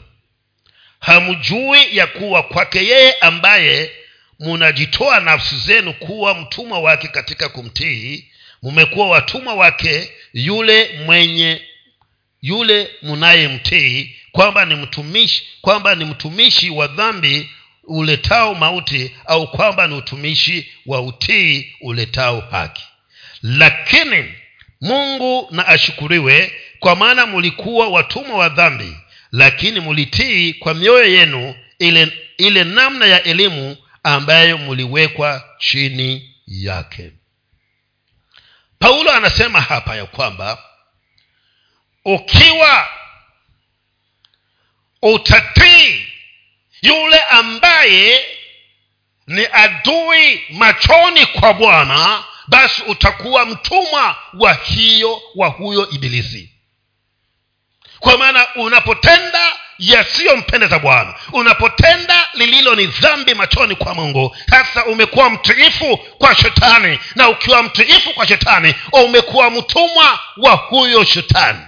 [1.00, 3.90] hamjui ya kuwa kwake yeye ambaye
[4.38, 11.62] munajitoa nafsi zenu kuwa mtumwa wake katika kumtii mumekuwa watumwa wake yule mwenye
[12.42, 17.50] yule mnayemtii kwamba ni mtumishi kwamba ni mtumishi wa dhambi
[17.84, 22.84] uletao mauti au kwamba ni utumishi wa utii uletao haki.
[23.42, 24.34] Lakini
[24.80, 28.96] mungu na ashukuriwe kwa maana mulikuwa watumwa wa dhambi
[29.32, 37.10] lakini mulitii kwa mioyo yenu ile ile namna ya elimu ambayo muliwekwa chini yake.
[38.78, 40.58] Paulo anasema hapa ya kwamba
[42.04, 42.88] ukiwa
[45.12, 46.06] utatii
[46.82, 48.26] yule ambaye
[49.26, 56.50] ni adui machoni kwa bwana basi utakuwa mtumwa wa hiyo wa huyo ibilisi.
[58.00, 65.96] Kwa maana unapotenda yasiyompendeza bwana unapotenda lililo ni dhambi machoni kwa mungu sasa umekuwa mtiifu
[65.96, 71.60] kwa shetani na ukiwa mtiifu kwa shetani umekuwa mtumwa wa huyo shetani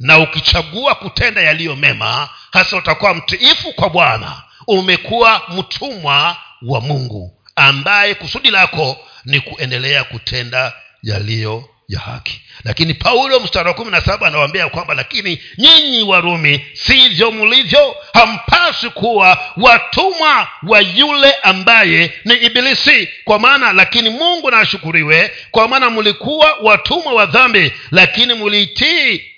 [0.00, 4.42] na ukichagua kutenda yaliyo mema hasa utakuwa mtiifu kwa bwana.
[4.66, 12.40] Umekuwa mtumwa wa mungu ambaye kusudi lako ni kuendelea kutenda yaliyo ya haki.
[12.64, 18.90] Lakini paulo mstari wa kumi na saba anawaambia kwamba lakini nyinyi warumi sivyo mlivyo hampaswi
[18.90, 23.08] kuwa watumwa wa yule ambaye ni ibilisi.
[23.24, 29.29] Kwa maana lakini mungu na ashukuriwe kwa maana mlikuwa watumwa wa dhambi lakini mliitii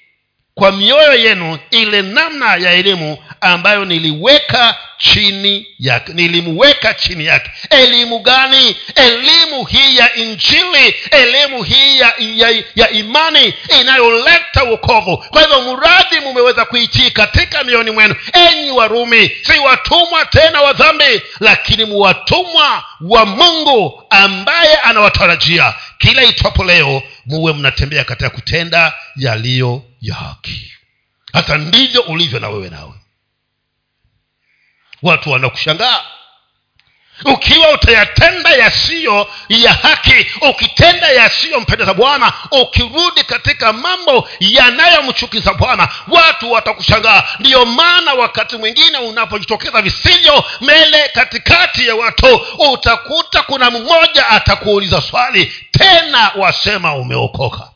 [0.55, 7.51] kwa mioyo yenu ile namna ya elimu ambayo niliweka chini yake nilimweka chini yake.
[7.71, 8.77] Elimu gani?
[8.95, 15.17] Elimu hii ya injili elimu hii ya, ya, ya imani inayoleta wokovu.
[15.17, 18.15] Kwa hivyo mradi mumeweza kuitii katika mioni mwenu.
[18.33, 25.75] Enyi warumi si watumwa tena wa dhambi lakini muwatumwa wa mungu ambaye anawatarajia.
[25.99, 30.73] Kila itwapo leo muwe mnatembea katika kutenda yaliyo ya haki.
[31.33, 32.95] Hata ndivyo ulivyo na wewe nawe.
[35.03, 36.01] Watu wanakushangaa
[37.25, 47.23] ukiwa utayatenda yasiyo ya haki ukitenda yasiyompendeza bwana ukirudi katika mambo yanayomchukiza bwana watu watakushangaa.
[47.39, 52.41] Ndiyo maana wakati mwingine unapojitokeza visivyo mbele katikati ya watu
[52.73, 57.71] utakuta kuna mmoja atakuuliza swali tena wasema umeokoka.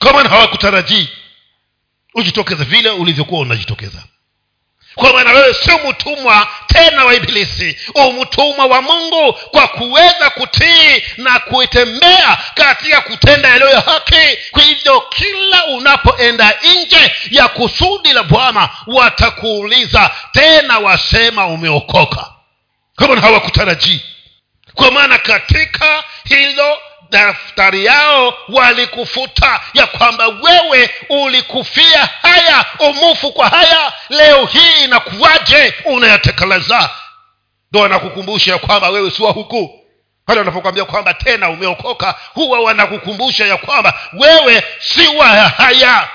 [0.00, 1.08] Kwa maana hawakutarajii
[2.14, 4.02] ujitokeze vile ulivyokuwa unajitokeza
[4.94, 7.76] kwa maana wewe sio mtumwa tena wa ibilisi.
[7.94, 14.38] Umtumwa wa mungu kwa kuweza kutii na kuitembea katika kutenda yaliyo ya haki.
[14.50, 22.26] Kwa hivyo kila unapoenda nje ya kusudi la bwana watakuuliza tena wasema umeokoka.
[22.96, 24.00] Kama hawakutarajii.
[24.74, 26.78] Kwa maana katika hilo
[27.12, 35.74] daftari yao walikufuta ya kwamba wewe ulikufia haya umufu kwa haya leo hii inakuwaje?
[35.84, 36.90] Unayatekeleza
[37.72, 39.78] ndo wanakukumbusha ya kwamba wewe siwa huku.
[40.26, 46.08] Pale wanapokwambia kwamba tena umeokoka huwa wanakukumbusha ya kwamba wewe si wa haya.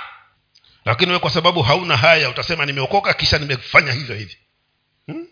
[0.86, 4.38] Lakini wewe kwa sababu hauna haya utasema nimeokoka kisha nimefanya hivyo hivi.
[5.08, 5.28] Hmm?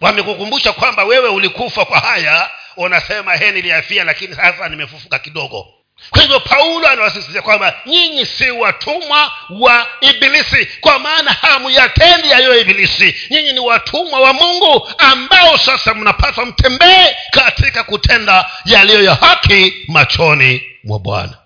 [0.00, 5.66] wamekukumbusha kwamba wewe ulikufa kwa haya unasema he niliafia lakini sasa nimefufuka kidogo.
[6.10, 13.14] Kwa hivyo paulo anawasisitiza kwamba nyinyi si watumwa wa ibilisi kwa maana hamuyatendi yaliyo ibilisi.
[13.30, 20.62] Nyinyi ni watumwa wa mungu ambao sasa mnapaswa mtembee katika kutenda yaliyo ya haki machoni
[20.84, 21.38] mwa bwana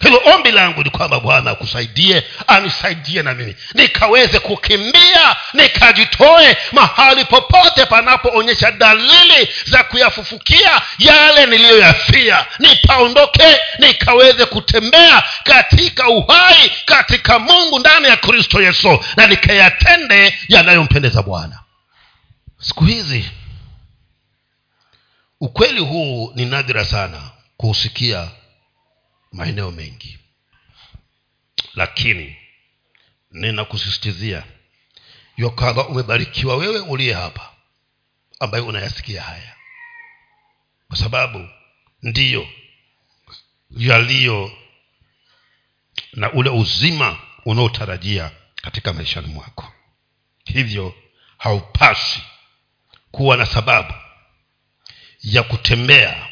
[0.00, 3.56] hilo ombi langu ni kwamba bwana akusaidie anisaidie na mimi.
[3.74, 12.46] Nikaweze kukimbia nikajitoe mahali popote panapoonyesha dalili za kuyafufukia yale niliyoyafia.
[12.58, 21.60] Nipaondoke nikaweze kutembea katika uhai katika mungu ndani ya kristo yesu na nikayatende yanayompendeza bwana.
[22.58, 23.30] Siku hizi
[25.40, 27.18] ukweli huu ni nadhira sana
[27.56, 28.28] kuhusikia
[29.32, 30.18] maeneo mengi.
[31.74, 32.36] Lakini
[33.30, 34.44] ninakusisitizia
[35.36, 37.52] ya kwamba umebarikiwa wewe uliye hapa
[38.40, 39.56] ambaye unayasikia haya.
[40.88, 41.48] Kwa sababu
[42.02, 42.48] ndiyo
[43.70, 44.52] yaliyo
[46.12, 48.30] na ule uzima unaotarajia
[48.62, 49.72] katika maishani mwako.
[50.44, 50.94] Hivyo
[51.38, 52.22] haupasi
[53.10, 53.94] kuwa na sababu
[55.22, 56.29] ya kutembea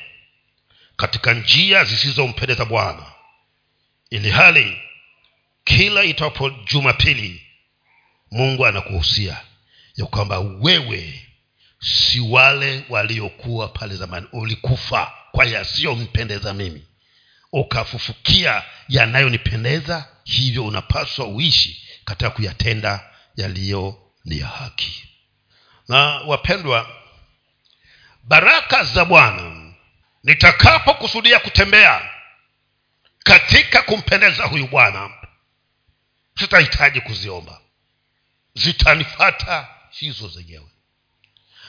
[0.99, 3.03] katika njia zisizompendeza bwana.
[4.11, 4.79] Ili hali
[5.65, 7.43] kila itapo jumapili
[8.31, 9.37] mungu anakuhusia
[9.97, 11.27] ya kwamba wewe
[11.81, 14.27] si wale waliokuwa pale zamani.
[14.33, 16.83] Ulikufa kwa yasiyompendeza mimi.
[17.53, 25.05] Ukafufukia yanayonipendeza hivyo unapaswa uishi katika kuyatenda yaliyo ni ya haki.
[25.89, 26.91] Na wapendwa
[28.25, 29.58] baraka za bwana
[30.25, 32.11] nitakapokusudia kutembea
[33.25, 35.11] katika kumpendeza huyu bwana
[36.39, 37.61] sitahitaji kuziomba.
[38.55, 40.67] Zitanifata hizo zenyewe.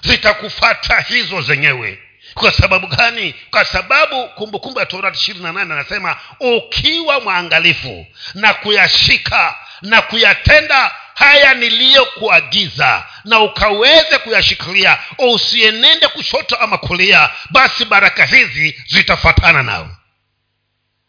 [0.01, 1.99] Zitakufata hizo zenyewe.
[2.33, 3.35] Kwa sababu gani?
[3.51, 10.95] Kwa sababu kumbukumbu ya torati ishirini na nane anasema ukiwa mwangalifu na kuyashika na kuyatenda
[11.19, 19.87] haya niliyokuagiza na ukaweze kuyashikilia usienende kushoto ama kulia basi baraka hizi zitafatana nawe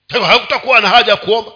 [0.09, 1.53] hivyo hakutakuwa na haja ya kuomba.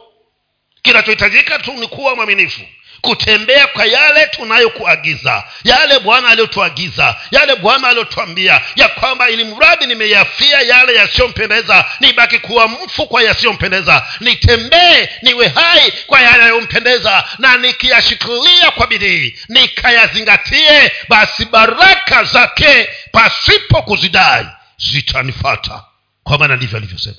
[0.83, 2.61] Kinachohitajika tu ni kuwa mwaminifu
[3.05, 10.61] kutembea kwa yale tunayokuagiza yale bwana aliyotuagiza yale bwana aliyotwambia ya kwamba ili mradi nimeyafia
[10.61, 18.71] yale yasiyompendeza nibaki kuwa mfu kwa yasiyompendeza nitembee niwe hai kwa yale yanayompendeza na nikiyashikilia
[18.71, 24.47] kwa bidii nikayazingatie basi baraka zake pasipo kuzidai
[24.77, 25.85] zitanifata
[26.23, 27.17] kwa maana ndivyo alivyosema.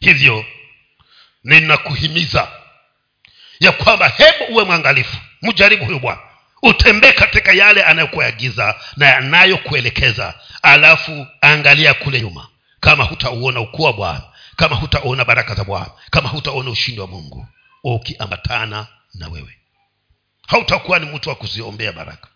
[0.00, 0.44] Hivyo
[1.44, 2.48] ninakuhimiza
[3.60, 5.16] ya kwamba hebu uwe mwangalifu.
[5.42, 6.20] Mjaribu huyu bwana.
[6.62, 12.48] Utembee katika yale anayokuagiza na yanayokuelekeza alafu angalia kule nyuma.
[12.80, 14.22] Kama hutauona ukuu wa bwana
[14.56, 17.46] kama hutaona baraka za bwana kama hutaona ushindi wa mungu
[17.84, 19.56] ukiambatana na wewe.
[20.46, 22.28] Hautakuwa ni mtu wa kuziombea baraka.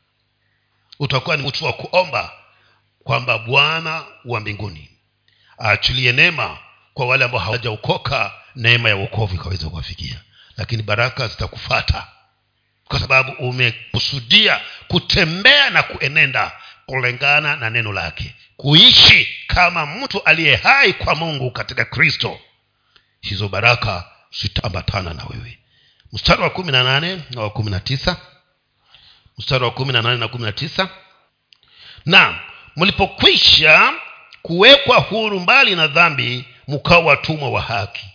[0.99, 2.33] Utakuwa ni mtu wa kuomba
[3.05, 4.91] kwamba bwana wa mbinguni
[5.61, 6.59] aachilie neema
[6.95, 10.21] kwa wale ambao hawajaokoka neema ya uokovu ikaweza kuwafikia
[10.57, 12.07] lakini baraka zitakufata.
[12.85, 16.53] Kwa sababu umekusudia kutembea na kuenenda
[16.87, 18.35] kulingana na neno lake.
[18.57, 22.41] Kuishi kama mtu aliye hai kwa mungu katika kristo.
[23.21, 24.05] Hizo baraka
[24.43, 25.59] zitaambatana na wewe.
[26.13, 28.17] Mstari wa kumi na nane na wa kumi na tisa.
[29.39, 30.89] Mstari wa kumi na nane na kumi na tisa.
[32.07, 32.41] Na
[32.77, 33.93] mlipokwisha
[34.43, 38.07] kuwekwa huru mbali na dhambi mkawa watumwa wa haki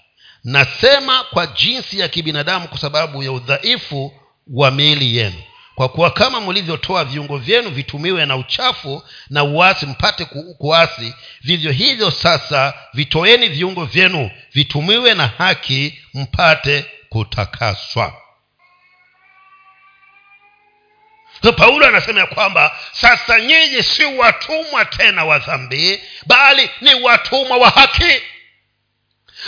[0.48, 4.14] nasema kwa jinsi ya kibinadamu kwa sababu ya udhaifu
[4.48, 5.44] wa miili yenu.
[5.76, 10.26] Kwa kuwa kama mlivyotoa viungo vyenu vitumiwe na uchafu na uasi mpate
[10.58, 18.14] kuasi vivyo hivyo sasa vitoeni viungo vyenu vitumiwe na haki mpate kutakaswa.
[21.44, 27.58] So paulo anasema ya kwamba sasa nyinyi si watumwa tena wa dhambi bali ni watumwa
[27.58, 28.22] wa haki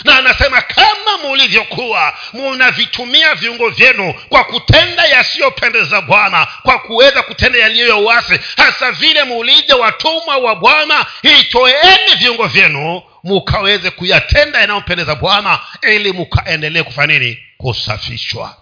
[0.04, 8.08] na anasema kama mulivyokuwa munavitumia viungo vyenu kwa kutenda yasiyopendeza bwana kwa kuweza kutenda yaliyo
[8.56, 16.82] hasa vile mulivyo watumwa wa bwana itoeni viungo vyenu mukaweze kuyatenda yanayompendeza bwana ili mukaendelee
[16.82, 17.38] kufanya nini?
[17.58, 18.56] Kusafishwa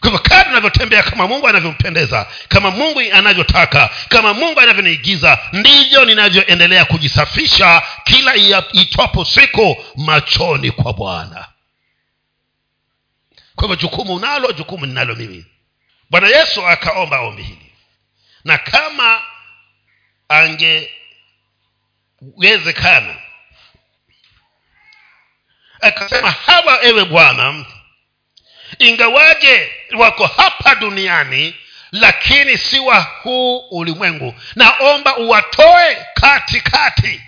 [0.00, 6.84] kwa hivyo kadri unavyotembea kama mungu anavyompendeza kama mungu anavyotaka kama mungu anavyoniigiza ndivyo ninavyoendelea
[6.84, 8.36] kujisafisha kila
[8.72, 11.48] itwapo siku machoni kwa bwana.
[13.54, 15.44] Kwa hivyo jukumu unalo jukumu ninalo mimi.
[16.10, 17.72] Bwana yesu akaomba ombi hili.
[18.44, 19.22] Na kama
[20.28, 23.16] angewezekana
[25.80, 27.64] akasema hawa ewe bwana
[28.80, 31.54] ingawaje wako hapa duniani
[31.92, 34.34] lakini si wa huu ulimwengu.
[34.54, 37.20] Naomba uwatoe katikati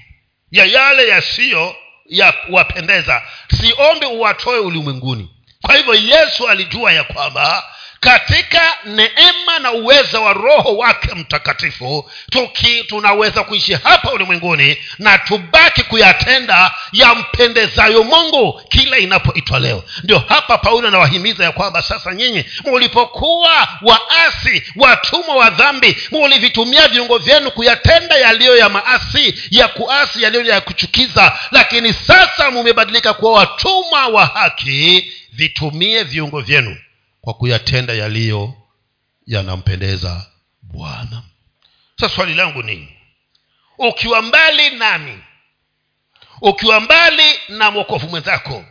[0.50, 1.76] ya yale yasiyo
[2.06, 3.22] ya kuwapendeza.
[3.60, 5.30] Siombi uwatoe ulimwenguni.
[5.62, 7.64] Kwa hivyo yesu alijua ya kwamba
[8.02, 15.82] katika neema na uwezo wa roho wake mtakatifu tuki tunaweza kuishi hapa ulimwenguni na tubaki
[15.82, 19.84] kuyatenda yampendezayo mungu kila inapoitwa leo.
[20.04, 27.18] Ndio hapa paulo anawahimiza ya kwamba sasa nyinyi mulipokuwa waasi watumwa wa dhambi mulivitumia viungo
[27.18, 31.38] vyenu kuyatenda yaliyo ya maasi ya kuasi yaliyo ya kuchukiza.
[31.50, 36.76] Lakini sasa mumebadilika kuwa watumwa wa haki vitumie viungo vyenu
[37.22, 38.54] kwa kuyatenda yaliyo
[39.26, 40.26] yanampendeza
[40.62, 41.22] bwana.
[42.00, 42.96] Sasa swali langu ni
[43.78, 45.22] ukiwa mbali nami
[46.40, 48.64] ukiwa mbali na mwokovu mwenzako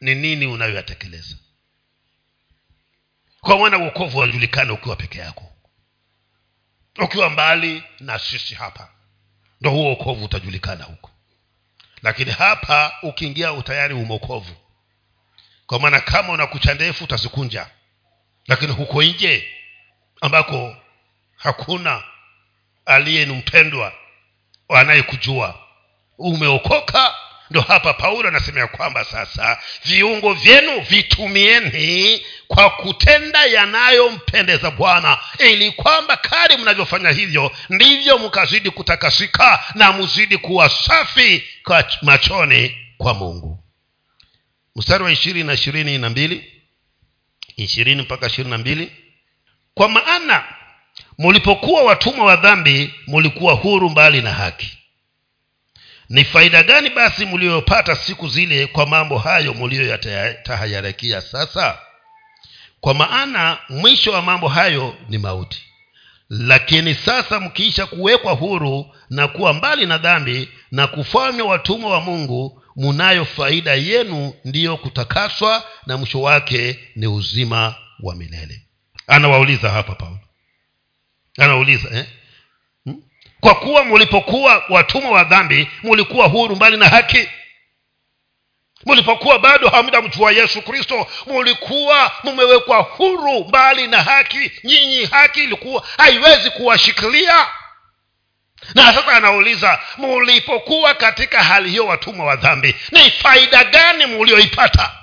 [0.00, 1.36] ni nini unayoyatekeleza?
[3.40, 5.52] Kwa maana uokovu wajulikana ukiwa peke yako.
[6.98, 8.88] Ukiwa mbali na sisi hapa
[9.60, 11.10] ndo huo okovu utajulikana huko.
[12.02, 14.56] Lakini hapa ukiingia utayari umokovu
[15.70, 17.66] kwa maana kama una kucha ndefu utazikunja.
[18.46, 19.48] Lakini huko nje
[20.20, 20.76] ambako
[21.36, 22.02] hakuna
[22.86, 23.92] aliye ni mpendwa
[24.68, 25.58] anayekujua
[26.18, 27.14] umeokoka.
[27.50, 35.70] Ndo hapa paulo anasema ya kwamba sasa viungo vyenu vitumieni kwa kutenda yanayompendeza bwana ili
[35.72, 43.59] kwamba kadi mnavyofanya hivyo ndivyo mkazidi kutakasika na mzidi kuwa safi kwa machoni kwa mungu
[44.80, 46.52] mstari wa ishirini na ishirini na mbili.
[47.56, 48.92] Ishirini mpaka ishirini na mbili.
[49.74, 50.44] Kwa maana
[51.18, 54.78] mulipokuwa watumwa wa dhambi mulikuwa huru mbali na haki.
[56.08, 61.78] Ni faida gani basi mliyopata siku zile kwa mambo hayo mliyoyatahayarikia sasa?
[62.80, 65.62] Kwa maana mwisho wa mambo hayo ni mauti.
[66.30, 72.62] Lakini sasa mkiisha kuwekwa huru na kuwa mbali na dhambi na kufanywa watumwa wa mungu
[72.80, 78.62] munayo faida yenu ndiyo kutakaswa na mwisho wake ni uzima wa milele.
[79.06, 80.18] Anawauliza hapa paulo.
[81.38, 82.06] Anauliza eh?
[82.84, 83.02] hmm?
[83.40, 87.28] kwa kuwa mulipokuwa watumwa wa dhambi mulikuwa huru mbali na haki.
[88.86, 94.52] Mulipokuwa bado hamjamjua yesu kristo mulikuwa mumewekwa huru mbali na haki.
[94.64, 97.46] Nyinyi haki ilikuwa haiwezi kuwashikilia
[98.74, 104.96] na sasa anauliza mulipokuwa katika hali hiyo watumwa wa dhambi ni faida gani mulioipata?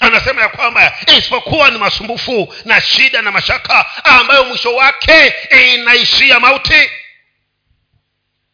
[0.00, 5.34] Anasema ya kwamba isipokuwa ni masumbufu na shida na mashaka ambayo mwisho wake
[5.74, 6.90] inaishia mauti.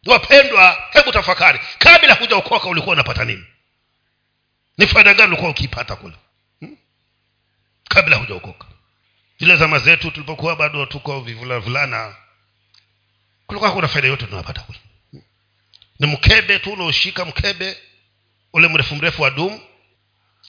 [0.05, 3.45] Wapendwa hebu tafakari kabla hujaokoka ulikuwa unapata nini?
[4.77, 6.15] Ni faida gani ulikuwa ukiipata kule?
[6.59, 6.77] Hmm?
[7.89, 8.65] kabla hujaokoka.
[9.39, 12.15] Zile zama zetu tulipokuwa bado tuko vivulavulana
[13.47, 14.79] kulikuwa kuna faida yote tunapata kule.
[15.99, 17.77] Ni mkebe tu unaoshika mkebe
[18.53, 19.61] ule mrefu mrefu wa dumu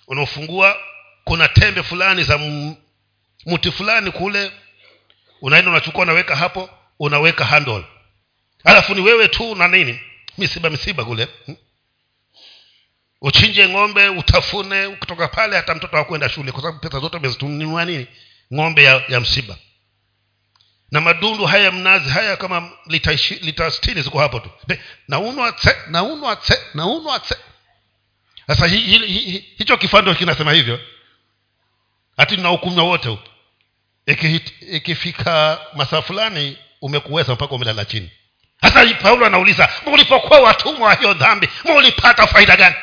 [0.07, 0.77] unaofungua
[1.25, 2.39] kuna tembe fulani za
[3.47, 4.53] mti fulani kule
[5.43, 7.85] unaenda unachukua unaweka hapo unaweka handle.
[8.65, 10.01] Alafu ni wewe tu na nini?
[10.39, 11.29] Misiba misiba kule.
[11.47, 11.57] Hmm?
[13.21, 18.07] uchinje ng'ombe utafune kutoka pale hata mtoto hakwenda shule kwa sababu pesa zote amezitununua nini?
[18.55, 19.57] Ng'ombe ya, ya msiba
[20.91, 24.51] na madundu haya ya mnazi haya kama lita, lita stini ziko hapo tu.
[25.09, 25.55] Naunwa
[28.47, 30.81] sasa hi, hi, hi, hicho kifando kinasema hivyo.
[32.17, 33.29] Hati tunaukunywa wote huko.
[34.73, 38.11] Ikifika masaa fulani umekuweza mpaka umelala chini.
[38.61, 42.75] Sasa paulo anauliza mulipokuwa watumwa wa hiyo dhambi mulipata faida gani?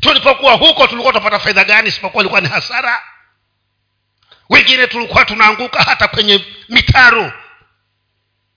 [0.00, 3.02] Tulipokuwa huko tulikuwa tunapata faida gani isipokuwa ilikuwa ni hasara
[4.50, 7.32] wengine tulikuwa tunaanguka hata kwenye mitaro.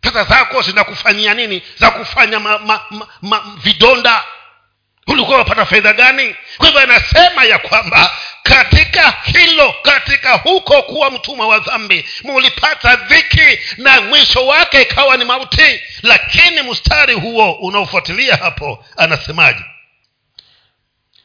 [0.01, 1.61] Pesa zako zinakufanyia nini?
[1.79, 4.23] Za kufanya ma, ma, ma, ma, vidonda.
[5.07, 6.35] Ulikuwa unapata fedha gani?
[6.57, 13.59] Kwa hivyo anasema ya kwamba katika hilo katika huko kuwa mtumwa wa dhambi mulipata dhiki
[13.77, 15.81] na mwisho wake ikawa ni mauti.
[16.03, 19.63] Lakini mstari huo unaofuatilia hapo anasemaje?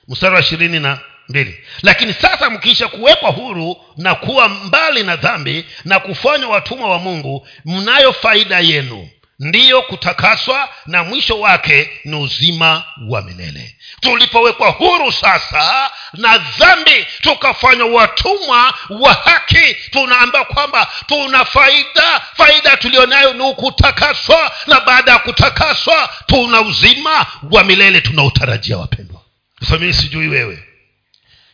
[0.09, 0.99] Mstari wa ishirini na
[1.31, 1.59] mbili.
[1.83, 7.49] Lakini sasa mkiisha kuwekwa huru na kuwa mbali na dhambi na kufanywa watumwa wa mungu
[7.65, 9.09] mnayo faida yenu.
[9.43, 13.77] Ndiyo kutakaswa na mwisho wake ni uzima wa milele.
[14.01, 22.21] Tulipowekwa huru sasa na dhambi tukafanywa watumwa wa haki tunaambia kwamba tuna faida.
[22.37, 29.21] Faida tuliyonayo ni kutakaswa na baada ya kutakaswa tuna uzima wa milele tunautarajia wapendwa.
[29.61, 30.70] Sasa sijui wewe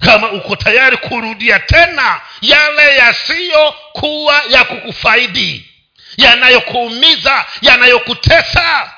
[0.00, 5.70] kama uko tayari kurudia tena yale yasiyokuwa ya kukufaidi
[6.16, 8.92] yanayokuumiza yanayokutesa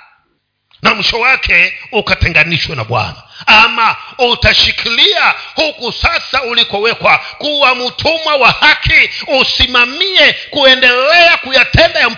[0.82, 3.22] na mwisho wake ukatenganishwe na bwana.
[3.46, 12.10] Ama utashikilia huku sasa ulikowekwa kuwa mtumwa wa haki usimamie kuendelea kuyatenda ya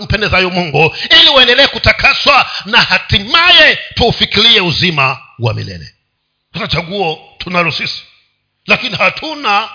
[0.00, 5.94] mpendezayo mungu ili uendelee kutakaswa na hatimaye tuufikirie uzima wa milele.
[6.54, 8.02] Sasa chaguo tunalo sisi
[8.66, 9.68] lakini hatuna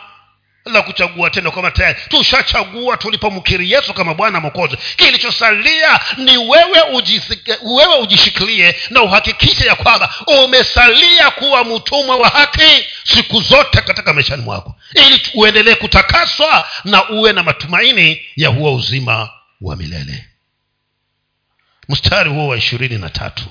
[0.65, 7.57] la kuchagua tena kwamba tayari tushachagua tulipomkiri yesu kama bwana mokozi kilichosalia ni wewe ujisike,
[7.63, 10.13] wewe ujishikilie na uhakikishe ya kwamba
[10.43, 14.75] umesalia kuwa mtumwa wa haki siku zote katika maishani mwako.
[14.95, 19.29] Ili uendelee kutakaswa na uwe na matumaini ya huo uzima
[19.61, 20.25] wa milele.
[21.89, 23.43] Mstari huo wa ishirini na tatu.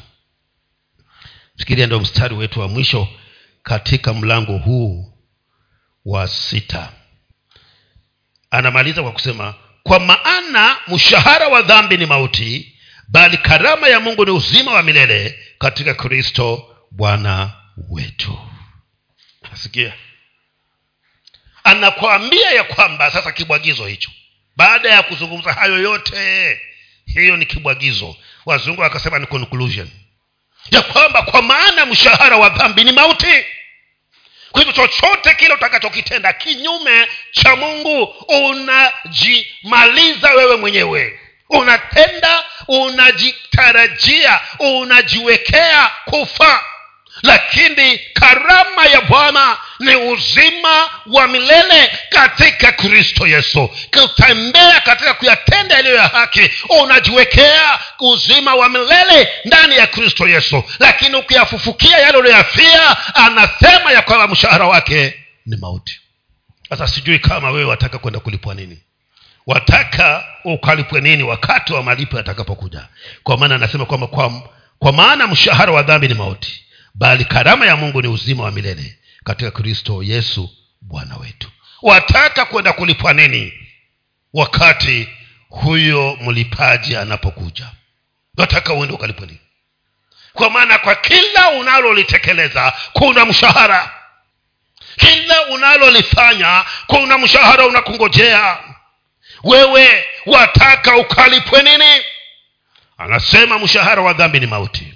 [1.58, 3.08] Fikiria ndio mstari wetu wa mwisho
[3.62, 5.12] katika mlango huu
[6.06, 6.92] wa sita.
[8.50, 12.72] Anamaliza kwa kusema kwa maana mshahara wa dhambi ni mauti
[13.08, 17.52] bali karama ya mungu ni uzima wa milele katika kristo bwana
[17.90, 18.38] wetu.
[19.50, 19.92] Nasikia.
[21.64, 24.10] Anakwambia ya kwamba sasa kibwagizo hicho.
[24.56, 26.60] Baada ya kuzungumza hayo yote
[27.06, 28.16] hiyo ni kibwagizo.
[28.46, 29.90] Wazungu wakasema ni conclusion.
[30.70, 33.44] Ya kwamba kwa maana mshahara wa dhambi ni mauti
[34.56, 41.20] kwa hivyo chochote kile utakachokitenda kinyume cha mungu unajimaliza wewe mwenyewe.
[41.50, 46.64] Unatenda unajitarajia unajiwekea kufa
[47.22, 53.70] lakini karama ya bwana ni uzima wa milele katika kristo yesu.
[54.00, 56.50] Kutembea katika kuyatenda yaliyo ya haki
[56.82, 60.64] unajiwekea uzima wa milele ndani ya kristo yesu.
[60.78, 65.14] Lakini ukiyafufukia yale ulioyafia anasema ya kwamba mshahara wake
[65.46, 66.00] ni mauti.
[66.68, 68.78] Sasa sijui kama wewe wataka kwenda kulipwa nini.
[69.46, 72.86] Wataka ukalipwe nini wakati wa malipo yatakapokuja.
[73.22, 74.42] Kwa maana anasema kwamba kwa,
[74.78, 76.65] kwa maana mshahara wa dhambi ni mauti
[76.98, 81.50] bali karama ya mungu ni uzima wa milele katika kristo yesu bwana wetu.
[81.82, 83.52] Wataka kwenda kulipwa nini?
[84.32, 85.08] Wakati
[85.48, 87.66] huyo mlipaji anapokuja.
[88.36, 89.38] Wataka uende ukalipwa nini?
[90.32, 93.92] Kwa maana kwa kila unalolitekeleza kuna mshahara.
[94.96, 98.58] Kila unalolifanya kuna mshahara unakungojea.
[99.44, 102.04] Wewe wataka ukalipwe nini?
[102.98, 104.95] Anasema mshahara wa dhambi ni mauti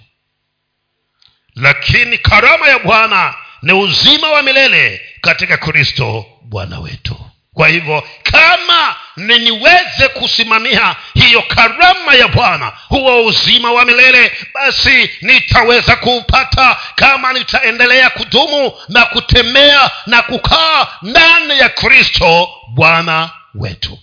[1.57, 7.17] lakini karama ya bwana ni uzima wa milele katika kristo bwana wetu.
[7.55, 15.97] Kwa hivyo kama niniweze kusimamia hiyo karama ya bwana huo uzima wa milele basi nitaweza
[15.97, 23.99] kuupata kama nitaendelea kudumu na kutembea na kukaa ndani ya kristo bwana wetu.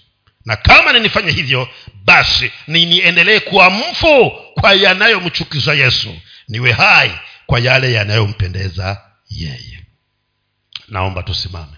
[0.46, 1.70] Na kama ninifanye hivyo
[2.06, 4.32] basi niniendelee kuwa mfu
[4.62, 6.16] kwa yanayomchukiza yesu.
[6.48, 7.12] Niwe hai
[7.48, 9.86] kwa yale yanayompendeza yeye.
[10.88, 11.77] Naomba tusimame